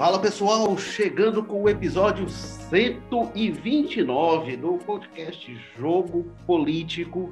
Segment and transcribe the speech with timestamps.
[0.00, 7.30] Fala pessoal, chegando com o episódio 129 do podcast Jogo Político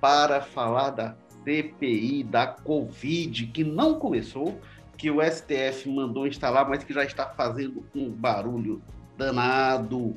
[0.00, 4.58] para falar da CPI da Covid, que não começou,
[4.96, 8.80] que o STF mandou instalar, mas que já está fazendo um barulho
[9.18, 10.16] danado,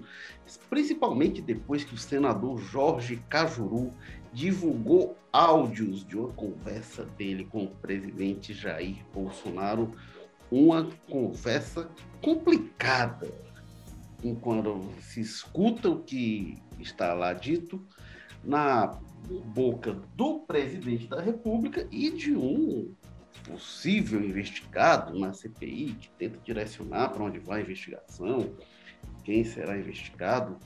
[0.70, 3.94] principalmente depois que o senador Jorge Cajuru
[4.32, 9.92] divulgou áudios de uma conversa dele com o presidente Jair Bolsonaro,
[10.52, 11.90] uma conversa
[12.22, 13.32] complicada,
[14.42, 17.84] quando se escuta o que está lá dito
[18.44, 19.00] na
[19.56, 22.94] boca do presidente da República e de um
[23.44, 28.54] possível investigado na CPI que tenta direcionar para onde vai a investigação,
[29.23, 30.58] quem será investigado.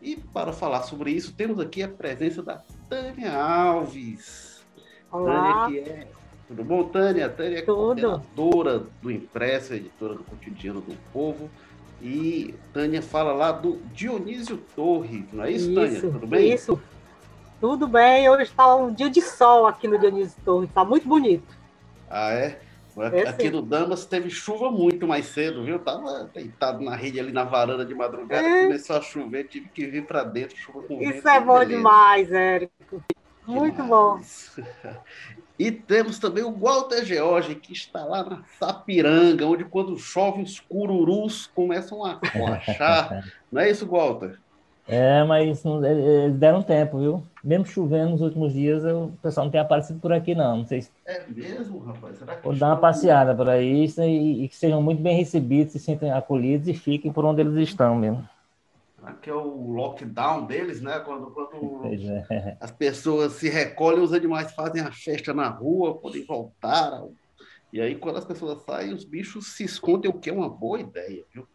[0.00, 2.58] E para falar sobre isso, temos aqui a presença da
[2.88, 4.66] Tânia Alves.
[5.10, 5.66] Olá.
[5.66, 6.21] Tânia, que é.
[6.52, 7.30] Tudo bom, Tânia?
[7.30, 11.50] Tânia é coordenadora do Impresso, editora do Cotidiano do Povo.
[12.02, 16.00] E Tânia fala lá do Dionísio Torre, não é isso, isso Tânia?
[16.00, 16.52] Tudo bem?
[16.52, 16.82] Isso.
[17.58, 18.28] Tudo bem.
[18.28, 20.66] Hoje está um dia de sol aqui no Dionísio Torre.
[20.66, 21.56] Está muito bonito.
[22.10, 22.60] Ah, é?
[23.26, 25.78] Aqui no Damas teve chuva muito mais cedo, viu?
[25.78, 28.64] Tava deitado na rede ali na varanda de madrugada, é.
[28.64, 31.76] começou a chover, tive que vir para dentro, chuva com Isso vento, é bom beleza.
[31.76, 33.02] demais, Érico.
[33.46, 34.20] Muito bom.
[35.58, 40.58] E temos também o Walter George, que está lá na Sapiranga, onde quando chove os
[40.58, 43.22] cururus começam a coachar.
[43.52, 44.40] Não é isso, Walter?
[44.88, 47.22] É, mas não, eles deram tempo, viu?
[47.44, 50.58] Mesmo chovendo nos últimos dias, o pessoal não tem aparecido por aqui, não.
[50.58, 50.90] Não sei se...
[51.06, 52.18] É mesmo, rapaz?
[52.18, 55.72] Será que Vou dar uma passeada por aí e, e, que sejam muito bem recebidos,
[55.72, 58.28] se sentem acolhidos e fiquem por onde eles estão mesmo.
[59.04, 61.00] Aqui é o lockdown deles, né?
[61.00, 61.82] Quando, quando
[62.30, 62.56] é.
[62.60, 67.02] as pessoas se recolhem, os animais fazem a festa na rua, podem voltar.
[67.72, 70.78] E aí, quando as pessoas saem, os bichos se escondem, o que é uma boa
[70.78, 71.48] ideia, viu?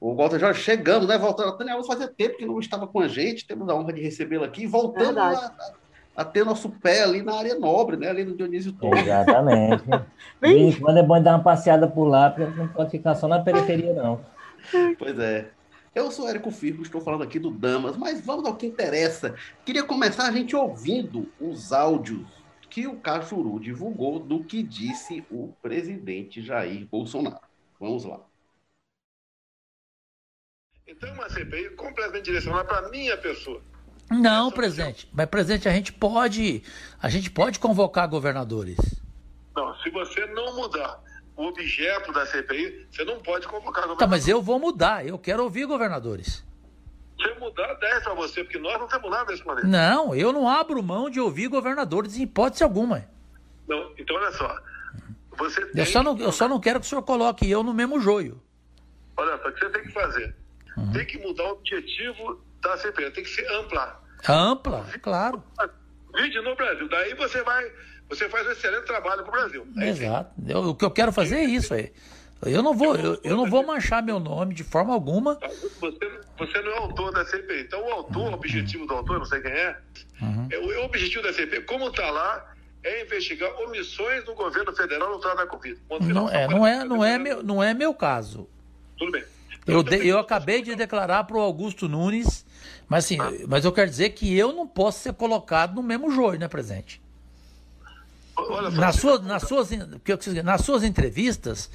[0.00, 1.16] O Walter Jorge chegando, né?
[1.16, 1.56] Voltando.
[1.56, 4.66] Daniel, fazia tempo que não estava com a gente, temos a honra de recebê-lo aqui,
[4.66, 5.52] voltando a, a,
[6.16, 8.10] a, ter nosso pé ali na área nobre, né?
[8.10, 9.02] Ali no Dionísio Torres.
[9.02, 9.84] Exatamente.
[10.80, 13.94] Quando é bom dar uma passeada por lá, porque não pode ficar só na periferia,
[13.94, 14.20] não.
[14.98, 15.50] Pois é.
[15.94, 19.36] Eu sou Érico Firmo, estou falando aqui do Damas, mas vamos ao que interessa.
[19.64, 22.26] Queria começar a gente ouvindo os áudios
[22.70, 27.46] que o Cajuru divulgou do que disse o presidente Jair Bolsonaro.
[27.78, 28.20] Vamos lá.
[30.86, 33.62] Então, é uma CPI completamente direcionada para a minha pessoa.
[34.10, 35.08] Não, presidente.
[35.12, 36.62] Mas, presidente, a gente pode,
[37.00, 38.78] a gente pode convocar governadores.
[39.54, 41.02] Não, se você não mudar
[41.36, 43.98] objeto da CPI, você não pode convocar governadores.
[43.98, 45.06] Tá, mas eu vou mudar.
[45.06, 46.44] Eu quero ouvir governadores.
[47.20, 49.66] Se mudar, 10 para você, porque nós não temos nada nesse planeta.
[49.66, 53.06] Não, eu não abro mão de ouvir governadores em hipótese alguma.
[53.68, 54.58] Não, então olha só.
[55.38, 58.00] Você eu, só não, eu só não quero que o senhor coloque eu no mesmo
[58.00, 58.42] joio.
[59.16, 60.34] Olha só, o que você tem que fazer?
[60.76, 60.92] Uhum.
[60.92, 64.00] Tem que mudar o objetivo da CPI, tem que ser ampla.
[64.28, 65.42] Ampla, claro.
[66.14, 66.88] Vídeo no Brasil.
[66.88, 67.72] Daí você vai,
[68.14, 69.66] você faz um excelente trabalho para o Brasil.
[69.78, 70.30] É Exato.
[70.46, 71.90] Eu, o que eu quero fazer é isso aí.
[72.44, 75.38] Eu não vou, eu, eu não vou manchar meu nome de forma alguma.
[75.80, 77.60] Você, você não é autor da CPI.
[77.62, 79.78] Então, o autor, o objetivo do autor, não sei quem é,
[80.20, 80.48] uhum.
[80.50, 85.18] é o, objetivo da CPI, como está lá, é investigar omissões do governo federal no
[85.20, 85.80] trato da Covid.
[86.00, 88.48] Não, é, não, é, não, é meu, não é meu caso.
[88.98, 89.24] Tudo bem.
[89.64, 92.44] Eu, de, eu acabei de declarar para o Augusto Nunes,
[92.88, 93.30] mas assim, ah.
[93.46, 97.00] mas eu quero dizer que eu não posso ser colocado no mesmo joio, né, presidente?
[98.72, 99.70] Nas suas, nas, suas,
[100.42, 101.70] nas suas entrevistas,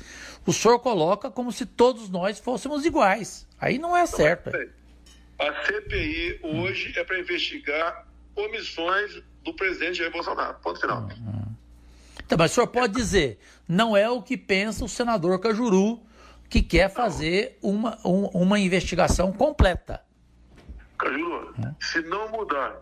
[0.46, 3.48] o senhor coloca como se todos nós fôssemos iguais.
[3.60, 4.50] Aí não é certo.
[5.40, 10.58] A CPI hoje é para investigar omissões do presidente Jair Bolsonaro.
[10.62, 11.04] Ponto final.
[11.04, 11.56] Uhum.
[12.28, 16.02] Tá, mas o senhor pode dizer, não é o que pensa o senador Cajuru,
[16.50, 20.02] que quer fazer uma, um, uma investigação completa.
[20.98, 21.76] Cajuru, hum.
[21.80, 22.76] se não mudar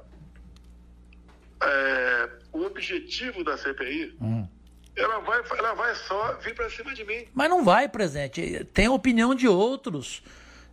[1.61, 4.47] é, o objetivo da CPI, hum.
[4.95, 7.25] ela, vai, ela vai só vir para cima de mim.
[7.33, 8.65] Mas não vai, presidente.
[8.73, 10.23] Tem a opinião de outros.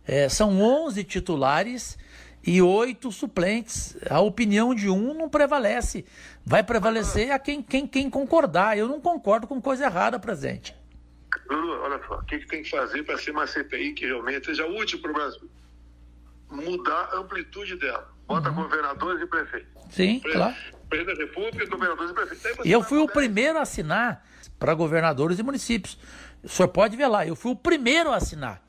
[0.05, 1.97] É, são 11 titulares
[2.45, 3.97] e oito suplentes.
[4.09, 6.05] A opinião de um não prevalece.
[6.45, 8.77] Vai prevalecer a quem, quem, quem concordar.
[8.77, 10.75] Eu não concordo com coisa errada, presidente.
[11.49, 14.45] Lula, olha só, o que, que tem que fazer para ser uma CPI que realmente
[14.45, 15.49] seja útil para o Brasil?
[16.49, 18.12] Mudar a amplitude dela.
[18.27, 18.55] Bota uhum.
[18.55, 19.69] governadores e prefeitos.
[19.91, 20.55] Sim, Pre claro.
[20.89, 22.65] Presidente da República, governadores e prefeitos.
[22.65, 24.25] E eu fui o primeiro a assinar
[24.59, 25.97] para governadores e municípios.
[26.43, 28.61] O senhor pode ver lá, eu fui o primeiro a assinar.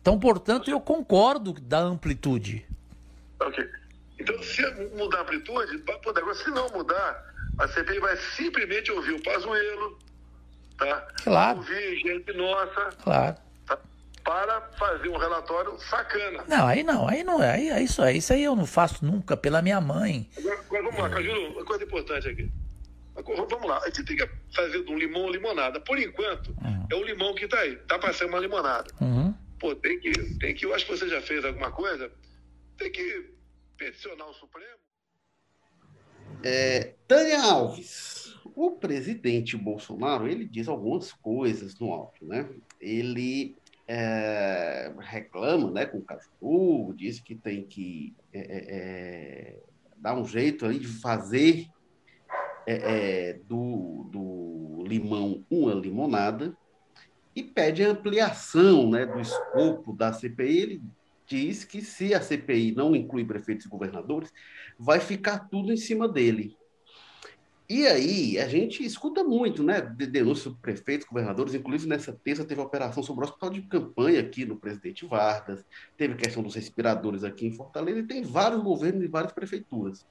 [0.00, 2.66] Então, portanto, eu concordo da amplitude.
[3.40, 3.66] Ok.
[4.18, 4.62] Então, se
[4.96, 9.98] mudar a amplitude, pode agora, se não mudar, a CPI vai simplesmente ouvir o Pazuello,
[10.78, 11.08] tá?
[11.22, 11.58] Claro.
[11.58, 12.90] Ouvir gente nossa.
[13.02, 13.36] Claro.
[14.24, 16.44] Para fazer um relatório sacana.
[16.48, 17.52] Não, aí não, aí não é.
[17.52, 20.28] Aí, aí, isso, aí, isso aí eu não faço nunca pela minha mãe.
[20.38, 22.50] Agora, agora vamos lá, Cajuru, uma coisa importante aqui.
[23.14, 25.78] Vamos lá, a gente tem que fazer de um limão limonada.
[25.78, 26.86] Por enquanto, uhum.
[26.90, 27.74] é o limão que está aí.
[27.74, 28.90] Está para ser uma limonada.
[29.00, 29.32] Uhum.
[29.60, 32.10] Pô, tem que, tem que, eu acho que você já fez alguma coisa,
[32.76, 33.30] tem que
[33.76, 34.78] peticionar o Supremo.
[36.42, 42.48] É, Tânia Alves, o presidente Bolsonaro, ele diz algumas coisas no alto, né?
[42.80, 43.56] Ele
[43.86, 49.60] é, reclama, né, com o Caju, diz que tem que é, é, é,
[49.96, 51.66] dar um jeito aí de fazer
[52.66, 56.56] é, é, do, do limão uma limonada
[57.36, 60.58] e pede ampliação né, do escopo da CPI.
[60.58, 60.82] Ele
[61.26, 64.32] diz que se a CPI não inclui prefeitos e governadores,
[64.78, 66.56] vai ficar tudo em cima dele.
[67.66, 72.44] E aí, a gente escuta muito, né, de denúncias sobre prefeitos, governadores, inclusive nessa terça
[72.44, 75.64] teve operação sobre o hospital de campanha aqui no presidente Vargas,
[75.96, 80.06] teve questão dos respiradores aqui em Fortaleza, e tem vários governos e várias prefeituras.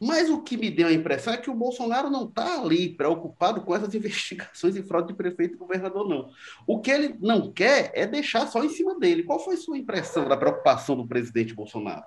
[0.00, 3.60] Mas o que me deu a impressão é que o Bolsonaro não está ali preocupado
[3.60, 6.30] com essas investigações de fraude de prefeito e governador, não.
[6.66, 9.24] O que ele não quer é deixar só em cima dele.
[9.24, 12.06] Qual foi sua impressão da preocupação do presidente Bolsonaro?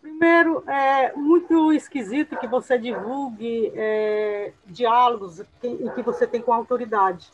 [0.00, 6.56] Primeiro, é muito esquisito que você divulgue é, diálogos em que você tem com a
[6.56, 7.30] autoridade.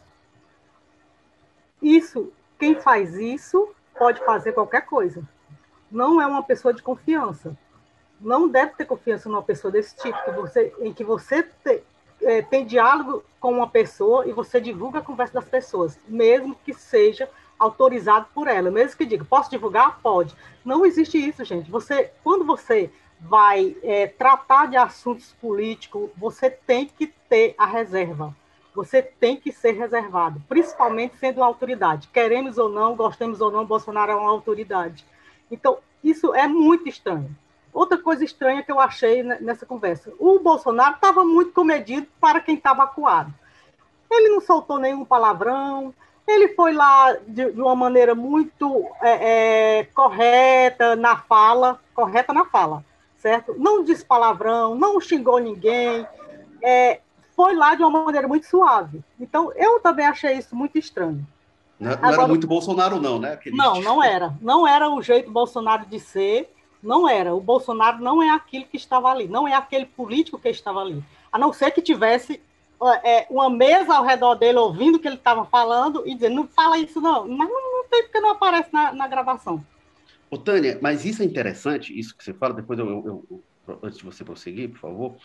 [1.81, 3.69] Isso, quem faz isso
[3.99, 5.23] pode fazer qualquer coisa.
[5.91, 7.57] Não é uma pessoa de confiança
[8.21, 11.83] não deve ter confiança numa pessoa desse tipo, que você, em que você te,
[12.23, 16.73] é, tem diálogo com uma pessoa e você divulga a conversa das pessoas, mesmo que
[16.73, 20.01] seja autorizado por ela, mesmo que diga, posso divulgar?
[20.01, 20.35] Pode.
[20.65, 21.71] Não existe isso, gente.
[21.71, 28.35] Você, quando você vai é, tratar de assuntos políticos, você tem que ter a reserva.
[28.75, 32.09] Você tem que ser reservado, principalmente sendo uma autoridade.
[32.09, 35.05] Queremos ou não, gostemos ou não, Bolsonaro é uma autoridade.
[35.51, 37.35] Então, isso é muito estranho.
[37.73, 42.55] Outra coisa estranha que eu achei nessa conversa: o Bolsonaro estava muito comedido para quem
[42.55, 43.33] estava acuado.
[44.11, 45.93] Ele não soltou nenhum palavrão,
[46.27, 52.45] ele foi lá de, de uma maneira muito é, é, correta na fala, correta na
[52.45, 52.85] fala,
[53.17, 53.55] certo?
[53.57, 56.07] Não disse palavrão, não xingou ninguém,
[56.63, 57.01] é,
[57.37, 59.05] foi lá de uma maneira muito suave.
[59.21, 61.25] Então, eu também achei isso muito estranho.
[61.79, 63.35] Não, não Agora, era muito Bolsonaro, não, né?
[63.35, 64.35] Aquele não, não era.
[64.41, 66.51] Não era o jeito Bolsonaro de ser.
[66.83, 67.35] Não era.
[67.35, 71.05] O Bolsonaro não é aquilo que estava ali, não é aquele político que estava ali.
[71.31, 72.41] A não ser que tivesse
[73.05, 76.49] é, uma mesa ao redor dele ouvindo o que ele estava falando e dizendo, não
[76.49, 77.27] fala isso não.
[77.29, 79.65] Mas não, não tem porque não aparece na, na gravação.
[80.31, 83.43] Ô, Tânia, mas isso é interessante, isso que você fala, depois eu, eu, eu
[83.83, 85.17] antes de você prosseguir, por favor,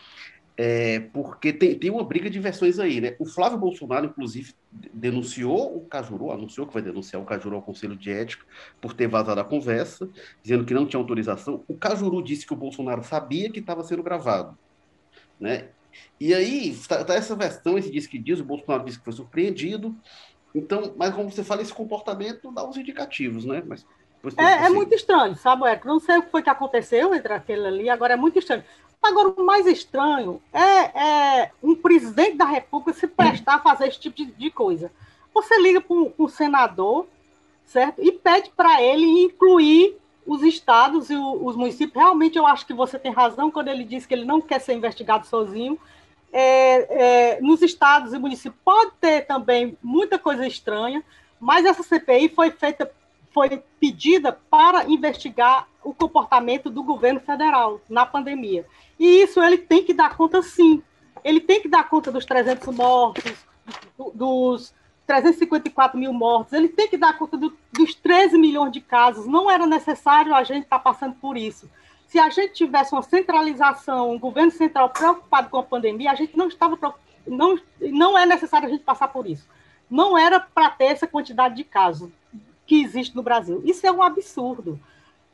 [0.56, 3.16] é, porque tem, tem uma briga de versões aí, né?
[3.18, 4.54] O Flávio Bolsonaro, inclusive,
[4.92, 8.44] denunciou o Cajuru, anunciou que vai denunciar o Cajuru ao Conselho de Ética
[8.80, 10.08] por ter vazado a conversa,
[10.42, 11.64] dizendo que não tinha autorização.
[11.66, 14.56] O Cajuru disse que o Bolsonaro sabia que estava sendo gravado,
[15.40, 15.68] né?
[16.20, 19.12] E aí, está tá essa versão, esse diz que diz, o Bolsonaro disse que foi
[19.12, 19.94] surpreendido.
[20.54, 23.62] Então, mas como você fala, esse comportamento dá os indicativos, né?
[23.66, 23.86] Mas
[24.36, 25.88] é, é, muito estranho, sabe, Érico?
[25.88, 28.62] Não sei o que foi que aconteceu entre aquele ali, agora é muito estranho.
[29.02, 33.98] Agora, o mais estranho é, é um presidente da República se prestar a fazer esse
[33.98, 34.92] tipo de, de coisa.
[35.34, 37.08] Você liga para um senador,
[37.64, 38.00] certo?
[38.00, 42.02] E pede para ele incluir os estados e os municípios.
[42.02, 44.74] Realmente, eu acho que você tem razão quando ele diz que ele não quer ser
[44.74, 45.78] investigado sozinho.
[46.32, 51.04] É, é, nos estados e municípios pode ter também muita coisa estranha,
[51.38, 52.90] mas essa CPI foi feita
[53.32, 58.66] foi pedida para investigar o comportamento do governo federal na pandemia.
[58.98, 60.82] E isso ele tem que dar conta, sim.
[61.24, 63.32] Ele tem que dar conta dos 300 mortos,
[64.14, 64.74] dos
[65.06, 69.26] 354 mil mortos, ele tem que dar conta do, dos 13 milhões de casos.
[69.26, 71.68] Não era necessário a gente estar tá passando por isso.
[72.06, 76.36] Se a gente tivesse uma centralização, um governo central preocupado com a pandemia, a gente
[76.36, 76.78] não estava
[77.26, 79.48] não, não é necessário a gente passar por isso.
[79.90, 82.10] Não era para ter essa quantidade de casos
[82.66, 83.62] que existe no Brasil.
[83.64, 84.78] Isso é um absurdo.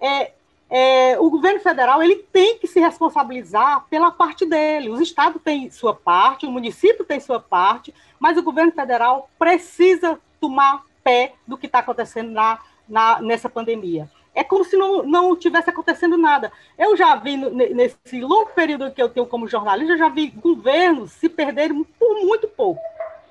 [0.00, 0.32] É,
[0.70, 4.90] é, o governo federal ele tem que se responsabilizar pela parte dele.
[4.90, 10.18] Os estados têm sua parte, o município tem sua parte, mas o governo federal precisa
[10.40, 12.58] tomar pé do que está acontecendo na,
[12.88, 14.10] na, nessa pandemia.
[14.34, 16.52] É como se não, não tivesse acontecendo nada.
[16.78, 21.28] Eu já vi, nesse longo período que eu tenho como jornalista, já vi governos se
[21.28, 22.80] perderem por muito pouco,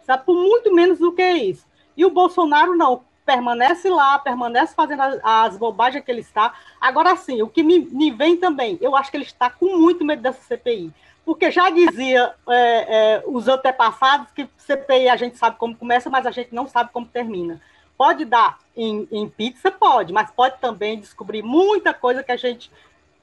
[0.06, 0.25] sabe?
[0.25, 1.65] por muito menos do que isso.
[1.96, 6.53] E o Bolsonaro não permanece lá, permanece fazendo as, as bobagens que ele está.
[6.79, 10.05] Agora sim, o que me, me, vem também, eu acho que ele está com muito
[10.05, 10.93] medo dessa CPI,
[11.25, 16.25] porque já dizia é, é, os antepassados que CPI a gente sabe como começa, mas
[16.25, 17.62] a gente não sabe como termina.
[17.98, 19.69] Pode dar em, em pizza?
[19.69, 22.72] Pode, mas pode também descobrir muita coisa que a gente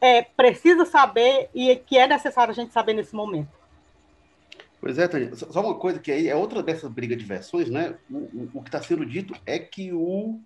[0.01, 3.49] é, precisa saber e que é necessário a gente saber nesse momento.
[4.85, 7.95] Pois é, Tânia, só uma coisa que aí é outra dessas brigas de versões, né?
[8.11, 10.39] O, o, o que está sendo dito é que o,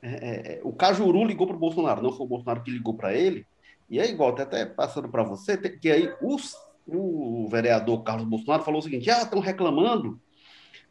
[0.00, 2.94] é, é, é o Cajuru ligou para o Bolsonaro, não foi o Bolsonaro que ligou
[2.94, 3.44] para ele.
[3.90, 6.54] E aí, igual, até passando para você, que aí os,
[6.86, 10.16] o vereador Carlos Bolsonaro falou o seguinte: ah, estão reclamando,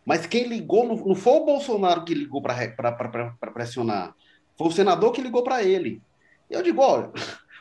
[0.05, 4.13] mas quem ligou não, não foi o Bolsonaro que ligou para pressionar,
[4.57, 6.01] foi o senador que ligou para ele.
[6.49, 7.09] E eu digo: olha,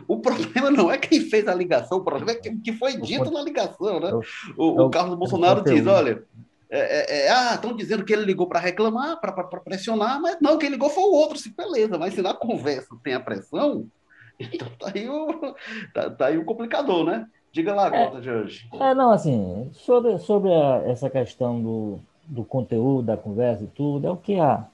[0.06, 3.42] o problema não é quem fez a ligação, o problema é que foi dito na
[3.42, 4.12] ligação, né?
[4.56, 6.22] O, o Carlos Bolsonaro diz: olha,
[6.70, 10.56] é, é, é, ah, estão dizendo que ele ligou para reclamar, para pressionar, mas não,
[10.56, 13.86] quem ligou foi o outro, sim, beleza, mas se na conversa tem a pressão,
[14.38, 15.54] então tá aí o,
[15.92, 17.26] tá, tá aí o complicador, né?
[17.52, 18.68] Diga lá, Gota é, de hoje.
[18.74, 24.06] É, não, assim, sobre, sobre a, essa questão do, do conteúdo, da conversa e tudo,
[24.06, 24.64] é o que a,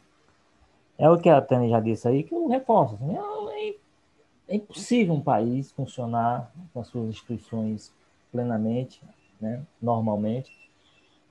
[0.98, 2.96] é o que a Tânia já disse aí, que eu reforço.
[2.96, 3.74] Assim, é,
[4.48, 7.92] é impossível um país funcionar com as suas instituições
[8.30, 9.02] plenamente,
[9.40, 10.52] né, normalmente,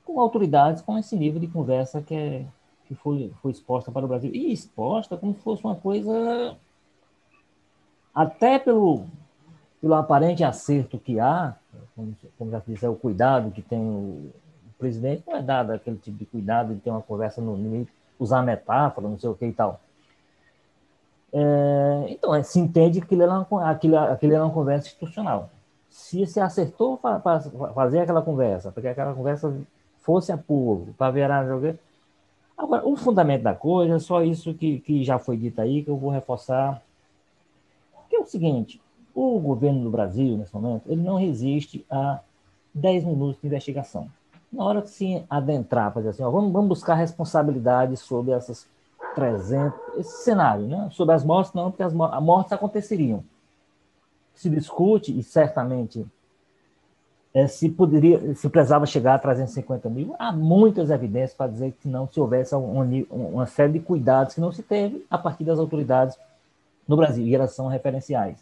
[0.04, 2.46] com autoridades com esse nível de conversa que, é,
[2.86, 4.32] que foi, foi exposta para o Brasil.
[4.34, 6.56] E exposta como se fosse uma coisa,
[8.14, 9.06] até pelo,
[9.82, 11.56] pelo aparente acerto que há,
[11.96, 14.32] como, como já disse, é o cuidado que tem o,
[14.68, 17.92] o, presidente, não é dado aquele tipo de cuidado de ter uma conversa no limite,
[18.20, 19.80] usar metáfora, não sei o que e tal.
[21.38, 25.50] É, então, é, se entende que aquilo era, uma, aquilo, aquilo era uma conversa institucional.
[25.90, 29.54] Se se acertou para fazer aquela conversa, para que aquela conversa
[29.98, 31.78] fosse a público, para virar jogo.
[32.58, 35.90] Agora, o fundamento da coisa é só isso que, que já foi dito aí, que
[35.90, 36.82] eu vou reforçar.
[38.10, 38.82] Que é o seguinte:
[39.14, 42.22] o governo do Brasil, nesse momento, ele não resiste a
[42.74, 44.10] 10 minutos de investigação.
[44.54, 48.66] Na hora que se adentrar, dizer assim, ó, vamos, vamos buscar responsabilidade sobre essas
[49.16, 50.90] 300, esse cenário, né?
[50.92, 53.24] Sobre as mortes, não, porque as mortes aconteceriam.
[54.34, 56.06] Se discute, e certamente
[57.34, 61.88] é, se poderia, se precisava chegar a 350 mil, há muitas evidências para dizer que
[61.88, 65.60] não se houvesse uma, uma série de cuidados que não se teve a partir das
[65.60, 66.18] autoridades
[66.88, 68.38] no Brasil, e elas são referenciais.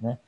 [0.00, 0.18] Né?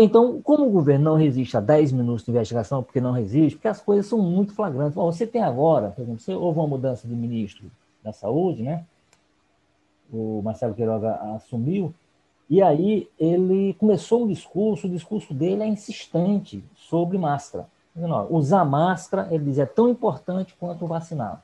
[0.00, 3.68] Então, como o governo não resiste a 10 minutos de investigação, porque não resiste, porque
[3.68, 4.94] as coisas são muito flagrantes.
[4.94, 7.70] Bom, você tem agora, por exemplo, houve uma mudança de ministro
[8.02, 8.84] da Saúde, né?
[10.12, 11.94] O Marcelo Queiroga assumiu,
[12.48, 17.68] e aí ele começou um discurso, o discurso dele é insistente sobre máscara.
[18.28, 21.42] Usar máscara, ele diz, é tão importante quanto vacinar.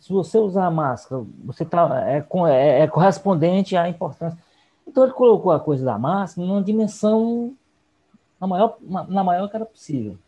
[0.00, 4.38] Se você usar máscara, você tá, é, é, é correspondente à importância.
[4.86, 7.54] Então ele colocou a coisa da máscara numa dimensão
[8.38, 8.76] na maior,
[9.08, 10.18] na maior que era possível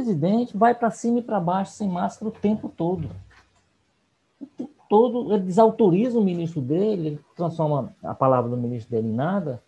[0.00, 3.10] presidente vai para cima e para baixo sem máscara o tempo todo.
[4.40, 9.08] O tempo todo, ele desautoriza o ministro dele, ele transforma a palavra do ministro dele
[9.08, 9.62] em nada.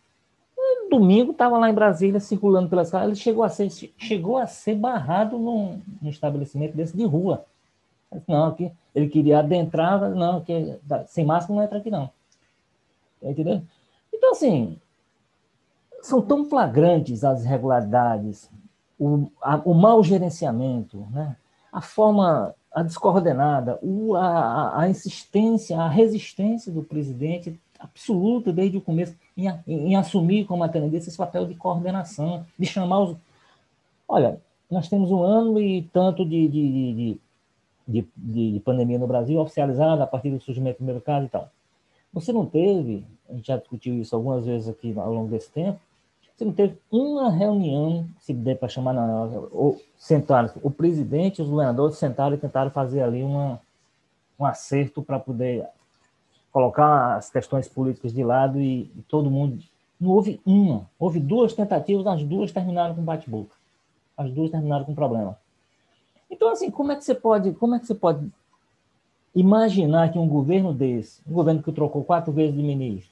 [0.56, 4.46] E, domingo estava lá em Brasília circulando pelas casas, ele chegou a ser, chegou a
[4.46, 7.44] ser barrado num, num estabelecimento desse de rua.
[8.26, 12.10] Não, que ele queria adentrar, não, que sem máscara não entra aqui não.
[13.22, 13.62] Entendeu?
[14.12, 14.78] Então, assim,
[16.02, 18.50] são tão flagrantes as irregularidades,
[19.02, 21.34] o, a, o mau gerenciamento, né?
[21.72, 28.80] a forma a descoordenada, o, a, a, insistência, a resistência do presidente absoluta desde o
[28.80, 33.16] começo em, em, assumir como a esse papel de coordenação, de chamar os.
[34.06, 34.40] Olha,
[34.70, 37.18] nós temos um ano e tanto de, de,
[37.88, 41.28] de, de, de pandemia no Brasil oficializada a partir do surgimento do primeiro caso e
[41.28, 41.50] tal.
[42.12, 45.80] Você não teve, a gente já discutiu isso algumas vezes aqui ao longo desse tempo,
[46.36, 51.42] você não teve uma reunião, se der para chamar, não, ou sentaram, o presidente e
[51.42, 53.60] os governadores sentaram e tentaram fazer ali uma,
[54.38, 55.66] um acerto para poder
[56.52, 59.62] colocar as questões políticas de lado e, e, todo mundo.
[60.00, 63.54] Não houve uma, houve duas tentativas, as duas terminaram com bate-boca.
[64.16, 65.38] As duas terminaram com problema.
[66.30, 68.30] Então, assim, como é que você pode, como é que você pode
[69.34, 73.10] imaginar que um governo desse, um governo que trocou quatro vezes de ministro,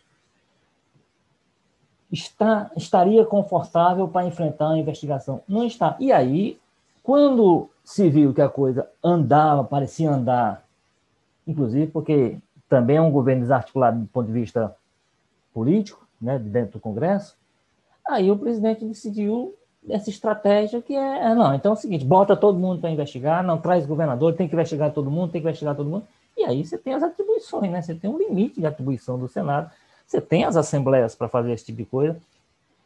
[2.10, 5.42] está, estaria confortável para enfrentar a investigação.
[5.48, 5.96] Não está.
[6.00, 6.58] E aí,
[7.02, 10.64] quando se viu que a coisa andava, parecia andar,
[11.46, 12.36] inclusive porque
[12.68, 14.74] também é um governo desarticulado do ponto de vista
[15.52, 17.36] político, né, dentro do Congresso,
[18.06, 19.54] aí o presidente decidiu
[19.88, 23.42] essa estratégia que é, é não, então é o seguinte, bota todo mundo para investigar,
[23.42, 26.64] não traz governador, tem que investigar todo mundo, tem que investigar todo mundo, e aí
[26.64, 27.82] você tem as atribuições, né?
[27.82, 29.70] Você tem um limite de atribuição do Senado,
[30.10, 32.20] você tem as assembleias para fazer esse tipo de coisa.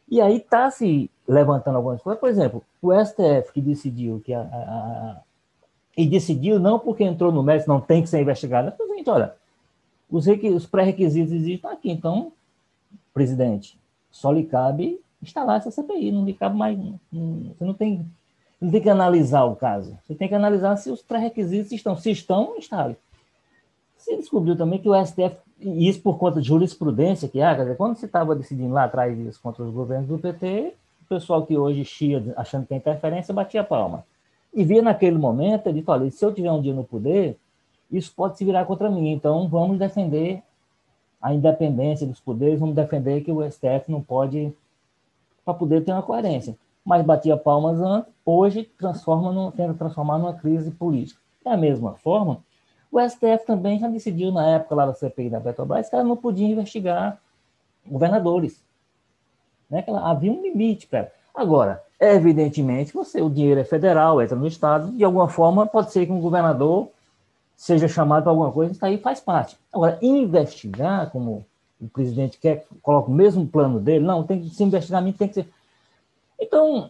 [0.07, 2.19] E aí está se levantando algumas coisas.
[2.19, 5.21] Por exemplo, o STF que decidiu que a, a,
[5.97, 8.71] e decidiu, não porque entrou no mérito, não tem que ser investigado.
[8.77, 9.33] Mas, gente, olha,
[10.07, 12.31] os, os pré-requisitos existem aqui, então,
[13.11, 13.75] presidente,
[14.11, 16.77] só lhe cabe instalar essa CPI, não lhe cabe mais.
[16.77, 16.99] Não,
[17.57, 18.05] você não tem,
[18.61, 21.97] não tem que analisar o caso, você tem que analisar se os pré-requisitos estão.
[21.97, 22.95] Se estão, instale.
[23.97, 27.61] Se descobriu também que o STF, e isso por conta de jurisprudência que há, quer
[27.61, 30.73] dizer, quando se estava decidindo lá atrás isso contra os governos do PT,
[31.05, 34.03] o pessoal que hoje chia achando que é interferência batia palma.
[34.53, 37.37] E via naquele momento, ele falou: se eu tiver um dia no poder,
[37.91, 39.11] isso pode se virar contra mim.
[39.11, 40.41] Então, vamos defender
[41.21, 44.53] a independência dos poderes, vamos defender que o STF não pode,
[45.43, 46.57] para poder ter uma coerência.
[46.83, 51.19] Mas batia palmas antes, hoje transforma no, tenta transformar numa crise política.
[51.43, 52.43] Da mesma forma,
[52.97, 56.15] o STF também já decidiu na época lá da CPI da Petrobras que ela não
[56.15, 57.19] podia investigar
[57.85, 58.63] governadores.
[59.69, 59.81] Né?
[59.81, 64.47] Que ela, havia um limite para Agora, evidentemente, você, o dinheiro é federal, entra no
[64.47, 66.87] Estado, de alguma forma pode ser que um governador
[67.57, 69.57] seja chamado para alguma coisa, isso aí faz parte.
[69.73, 71.45] Agora, investigar, como
[71.81, 75.33] o presidente quer, coloca o mesmo plano dele, não, tem que se investigar, tem que
[75.33, 75.49] ser.
[76.39, 76.89] Então,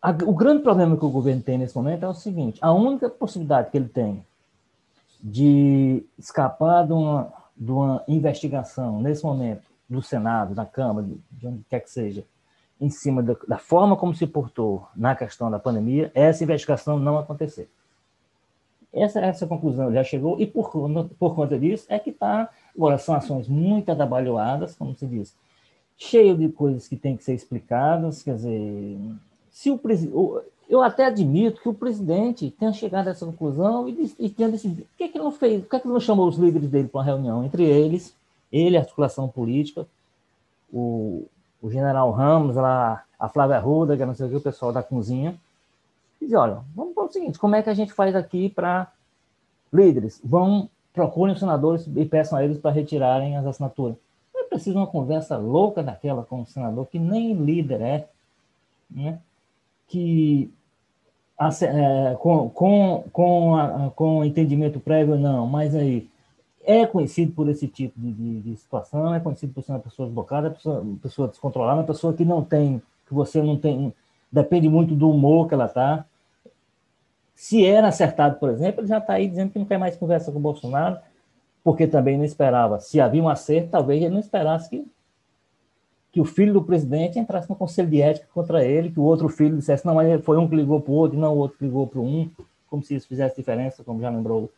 [0.00, 3.08] a, o grande problema que o governo tem nesse momento é o seguinte: a única
[3.08, 4.24] possibilidade que ele tem
[5.22, 11.62] de escapar de uma, de uma investigação nesse momento do Senado, da Câmara, de onde
[11.68, 12.24] quer que seja,
[12.80, 17.16] em cima da, da, forma como se portou na questão da pandemia, essa investigação não
[17.18, 17.70] acontecer.
[18.92, 20.70] Essa, essa conclusão já chegou, e por,
[21.18, 22.50] por conta disso é que está.
[22.76, 25.34] Agora, são ações muito atabalhoadas, como se diz,
[25.96, 28.22] cheio de coisas que têm que ser explicadas.
[28.22, 28.98] Quer dizer,
[29.50, 29.78] se o
[30.68, 34.82] eu até admito que o presidente tenha chegado a essa conclusão e, e tenha decidido.
[34.82, 35.62] Por que, que ele não fez?
[35.62, 37.44] Por que, que ele não chamou os líderes dele para uma reunião?
[37.44, 38.14] Entre eles,
[38.52, 39.86] ele, a articulação política,
[40.72, 41.26] o,
[41.60, 44.72] o general Ramos, lá, a Flávia Ruda, que é não sei o que, o pessoal
[44.72, 45.34] da cozinha,
[46.20, 48.90] diz, olha, vamos para o seguinte, como é que a gente faz aqui para
[49.72, 50.20] líderes?
[50.24, 53.96] Vão, procurem os senadores e peçam a eles para retirarem as assinaturas.
[54.34, 58.08] Não é preciso uma conversa louca daquela com o senador, que nem líder é,
[58.90, 59.18] né?
[59.92, 60.50] Que
[61.38, 66.08] é, com, com, com, a, com entendimento prévio, não, mas aí
[66.64, 70.06] é conhecido por esse tipo de, de, de, situação, é conhecido por ser uma pessoa
[70.06, 73.92] desbocada, pessoa, pessoa descontrolada, uma pessoa que não tem, que você não tem,
[74.30, 76.06] depende muito do humor que ela está.
[77.34, 80.32] Se era acertado, por exemplo, ele já está aí dizendo que não quer mais conversa
[80.32, 80.98] com o Bolsonaro,
[81.62, 82.80] porque também não esperava.
[82.80, 84.86] Se havia um acerto, talvez ele não esperasse que,
[86.12, 89.30] que o filho do presidente entrasse no conselho de ética contra ele, que o outro
[89.30, 91.56] filho dissesse, não, mas foi um que ligou para o outro, e não o outro
[91.56, 92.30] que ligou para um,
[92.68, 94.50] como se isso fizesse diferença, como já lembrou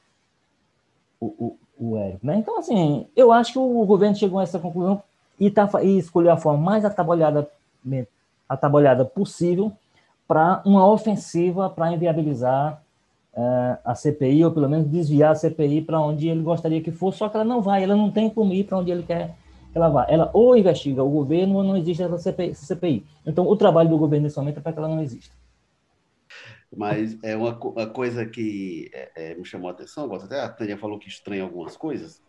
[1.21, 2.27] o, o, o Érico.
[2.27, 2.37] Né?
[2.39, 5.01] Então, assim, eu acho que o governo chegou a essa conclusão
[5.39, 7.49] e, tá, e escolheu a forma mais atabalhada,
[8.49, 9.71] atabalhada possível
[10.27, 12.83] para uma ofensiva para inviabilizar
[13.33, 17.19] uh, a CPI, ou pelo menos desviar a CPI para onde ele gostaria que fosse,
[17.19, 19.35] só que ela não vai, ela não tem como ir para onde ele quer que
[19.75, 20.07] ela vá.
[20.09, 23.05] Ela ou investiga o governo ou não existe essa CPI.
[23.27, 25.35] Então, o trabalho do governo nesse momento é para que ela não exista.
[26.77, 30.77] Mas é uma, uma coisa que é, é, me chamou a atenção, até a Tânia
[30.77, 32.21] falou que estranha algumas coisas,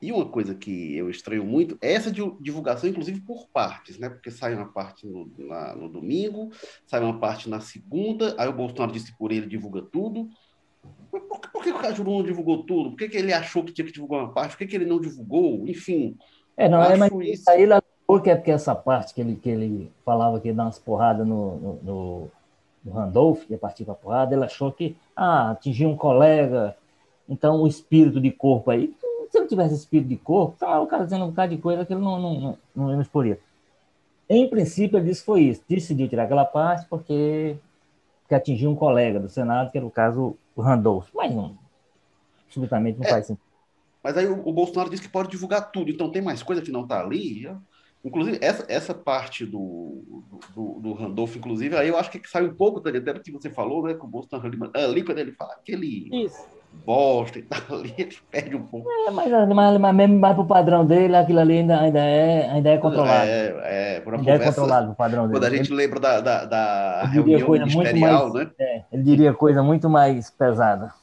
[0.00, 4.10] e uma coisa que eu estranho muito é essa divulgação, inclusive por partes, né?
[4.10, 6.50] Porque sai uma parte no, na, no domingo,
[6.86, 10.28] sai uma parte na segunda, aí o Bolsonaro disse por ele divulga tudo.
[11.10, 12.90] Por, por, por que o Cajuru não divulgou tudo?
[12.90, 14.52] Por que, que ele achou que tinha que divulgar uma parte?
[14.52, 15.66] Por que, que ele não divulgou?
[15.66, 16.16] Enfim.
[16.56, 19.48] É, não, é, mas isso aí lá porque é porque essa parte que ele, que
[19.48, 22.30] ele falava que ia dar umas porradas no, no, no
[22.86, 26.76] do Randolph, que ia partir para a porrada, ele achou que ah, atingiu um colega,
[27.28, 28.94] então o espírito de corpo aí.
[29.28, 31.92] Se ele tivesse espírito de corpo, tá o cara dizendo um bocado de coisa que
[31.92, 33.40] ele não, não, não, não, não exporia.
[34.28, 35.62] Em princípio, ele disse que foi isso.
[35.68, 37.56] Decidiu tirar aquela parte porque,
[38.22, 41.08] porque atingiu um colega do Senado, que era o caso o Randolph.
[41.12, 41.58] Mas não,
[42.46, 43.45] absolutamente não é, faz sentido.
[44.06, 46.70] Mas aí o, o, Bolsonaro disse que pode divulgar tudo, então tem mais coisa que
[46.70, 47.50] não está ali.
[48.04, 50.00] Inclusive, essa, essa parte do,
[50.54, 53.50] do, do Randolph, inclusive, aí eu acho que sai um pouco, até do que você
[53.50, 53.94] falou, né?
[53.94, 56.38] Com o Bolsonaro ali, ali quando ele fala aquele Isso.
[56.84, 58.88] bosta e tal, ali ele perde um pouco.
[58.88, 62.70] É, mas, mas, mas mesmo mais pro padrão dele, aquilo ali ainda, ainda, é, ainda
[62.70, 63.28] é controlado.
[63.28, 65.40] É, é, por ainda é controlado o padrão dele.
[65.40, 68.52] Quando a gente lembra da, da, da reunião ministerial, mais, né?
[68.60, 70.94] É, ele diria coisa muito mais pesada.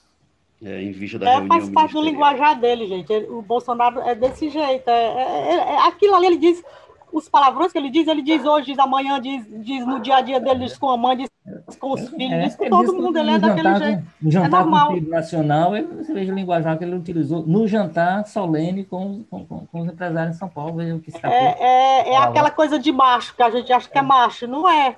[0.64, 3.12] É, em vista da é, faz parte do linguajar dele, gente.
[3.30, 4.90] O Bolsonaro é desse jeito.
[4.90, 6.64] É, é, é, aquilo ali ele diz
[7.12, 10.22] os palavrões que ele diz, ele diz hoje, diz amanhã, diz, diz no dia a
[10.22, 11.30] dia dele, diz com a mãe, diz
[11.78, 14.04] com os é, filhos, diz com todo mundo, ele é daquele jeito.
[14.20, 14.88] No jantar é normal.
[14.88, 19.46] com o nacional, você veja o linguajar que ele utilizou no jantar solene com, com,
[19.46, 22.80] com os empresários em São Paulo, veja o que está É, é, é aquela coisa
[22.80, 24.96] de macho, que a gente acha que é macho, não é.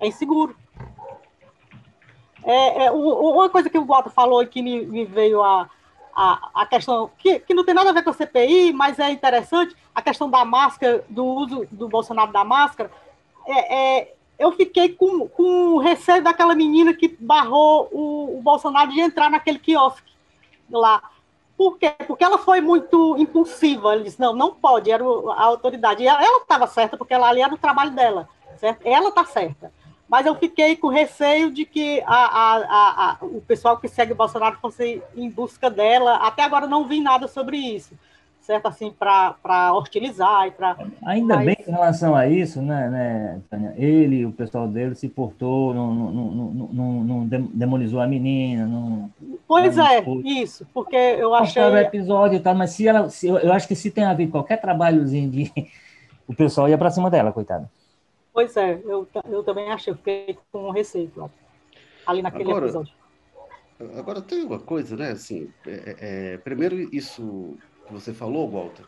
[0.00, 0.56] É inseguro.
[2.48, 5.68] É, é, uma coisa que o Walter falou e que me, me veio a,
[6.14, 9.10] a, a questão, que, que não tem nada a ver com a CPI, mas é
[9.10, 12.88] interessante, a questão da máscara, do uso do Bolsonaro da máscara,
[13.48, 19.00] é, é, eu fiquei com, com receio daquela menina que barrou o, o Bolsonaro de
[19.00, 20.12] entrar naquele quiosque
[20.70, 21.02] lá.
[21.56, 21.94] Por quê?
[22.06, 23.94] Porque ela foi muito impulsiva.
[23.94, 26.02] Ele disse, não, não pode, era a autoridade.
[26.02, 28.86] E ela estava certa, porque ela ali era o trabalho dela, certo?
[28.86, 29.72] Ela está certa.
[30.08, 34.16] Mas eu fiquei com receio de que a, a, a, o pessoal que segue o
[34.16, 36.16] Bolsonaro fosse em busca dela.
[36.16, 37.94] Até agora não vi nada sobre isso
[38.46, 38.66] certo?
[38.66, 40.76] Assim, para hostilizar e para.
[41.04, 41.46] Ainda Mas...
[41.46, 43.74] bem que em relação a isso, né, né, Tânia?
[43.76, 46.32] Ele, o pessoal dele se portou, não, não,
[46.72, 48.64] não, não, demonizou a menina.
[48.66, 49.10] Não,
[49.48, 51.60] pois é, isso, porque eu achei.
[51.60, 53.10] o episódio e tal, mas se ela.
[53.10, 55.52] Se, eu acho que se tem a ver qualquer trabalhozinho de.
[56.28, 57.70] O pessoal ia para cima dela, coitada.
[58.36, 61.10] Pois é, eu, eu também achei, eu fiquei com receio,
[62.06, 62.92] ali naquele agora, episódio.
[63.96, 65.12] Agora tem uma coisa, né?
[65.12, 65.96] Assim, é,
[66.34, 68.84] é, primeiro isso que você falou, Walter,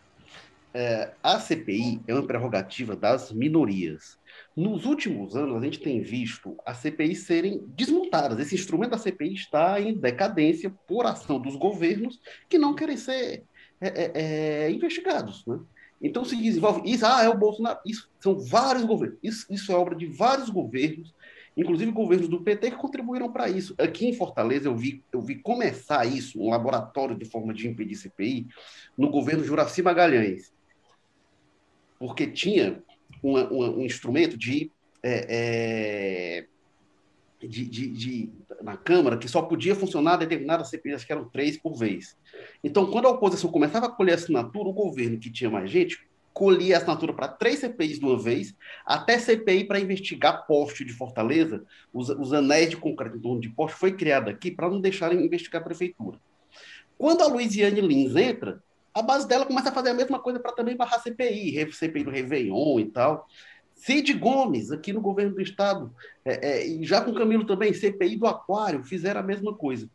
[0.74, 4.18] é, a CPI é uma prerrogativa das minorias.
[4.54, 8.38] Nos últimos anos, a gente tem visto a CPI serem desmontadas.
[8.38, 13.44] Esse instrumento da CPI está em decadência por ação dos governos que não querem ser
[13.80, 15.46] é, é, é investigados.
[15.46, 15.58] Né?
[16.00, 17.80] Então se desenvolve isso, ah, é o Bolsonaro.
[17.84, 19.18] Isso são vários governos.
[19.22, 21.12] Isso, isso é obra de vários governos
[21.58, 23.74] inclusive governos do PT que contribuíram para isso.
[23.78, 27.96] Aqui em Fortaleza eu vi, eu vi começar isso, um laboratório de forma de impedir
[27.96, 28.46] CPI,
[28.96, 30.52] no governo Juraci Magalhães,
[31.98, 32.80] porque tinha
[33.20, 34.70] uma, uma, um instrumento de,
[35.02, 36.46] é, é,
[37.40, 41.76] de, de, de, na Câmara que só podia funcionar determinadas CPIs, que eram três por
[41.76, 42.16] vez.
[42.62, 46.76] Então, quando a oposição começava a colher assinatura, o governo que tinha mais gente colhia
[46.76, 48.54] assinatura para três CPIs de uma vez,
[48.86, 53.48] até CPI para investigar poste de Fortaleza, os, os anéis de concreto em torno de
[53.48, 56.16] poste foi criado aqui para não deixarem investigar a prefeitura.
[56.96, 58.62] Quando a Luiziane Lins entra,
[58.94, 62.10] a base dela começa a fazer a mesma coisa para também barrar CPI, CPI do
[62.10, 63.26] Réveillon e tal.
[63.78, 68.16] Cid Gomes, aqui no governo do estado, é, é, e já com Camilo também, CPI
[68.16, 69.88] do Aquário, fizeram a mesma coisa.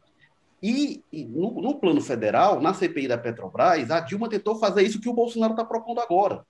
[0.62, 5.02] E, e no, no, plano federal, na CPI da Petrobras, a Dilma tentou fazer isso
[5.02, 6.46] que o Bolsonaro está propondo agora,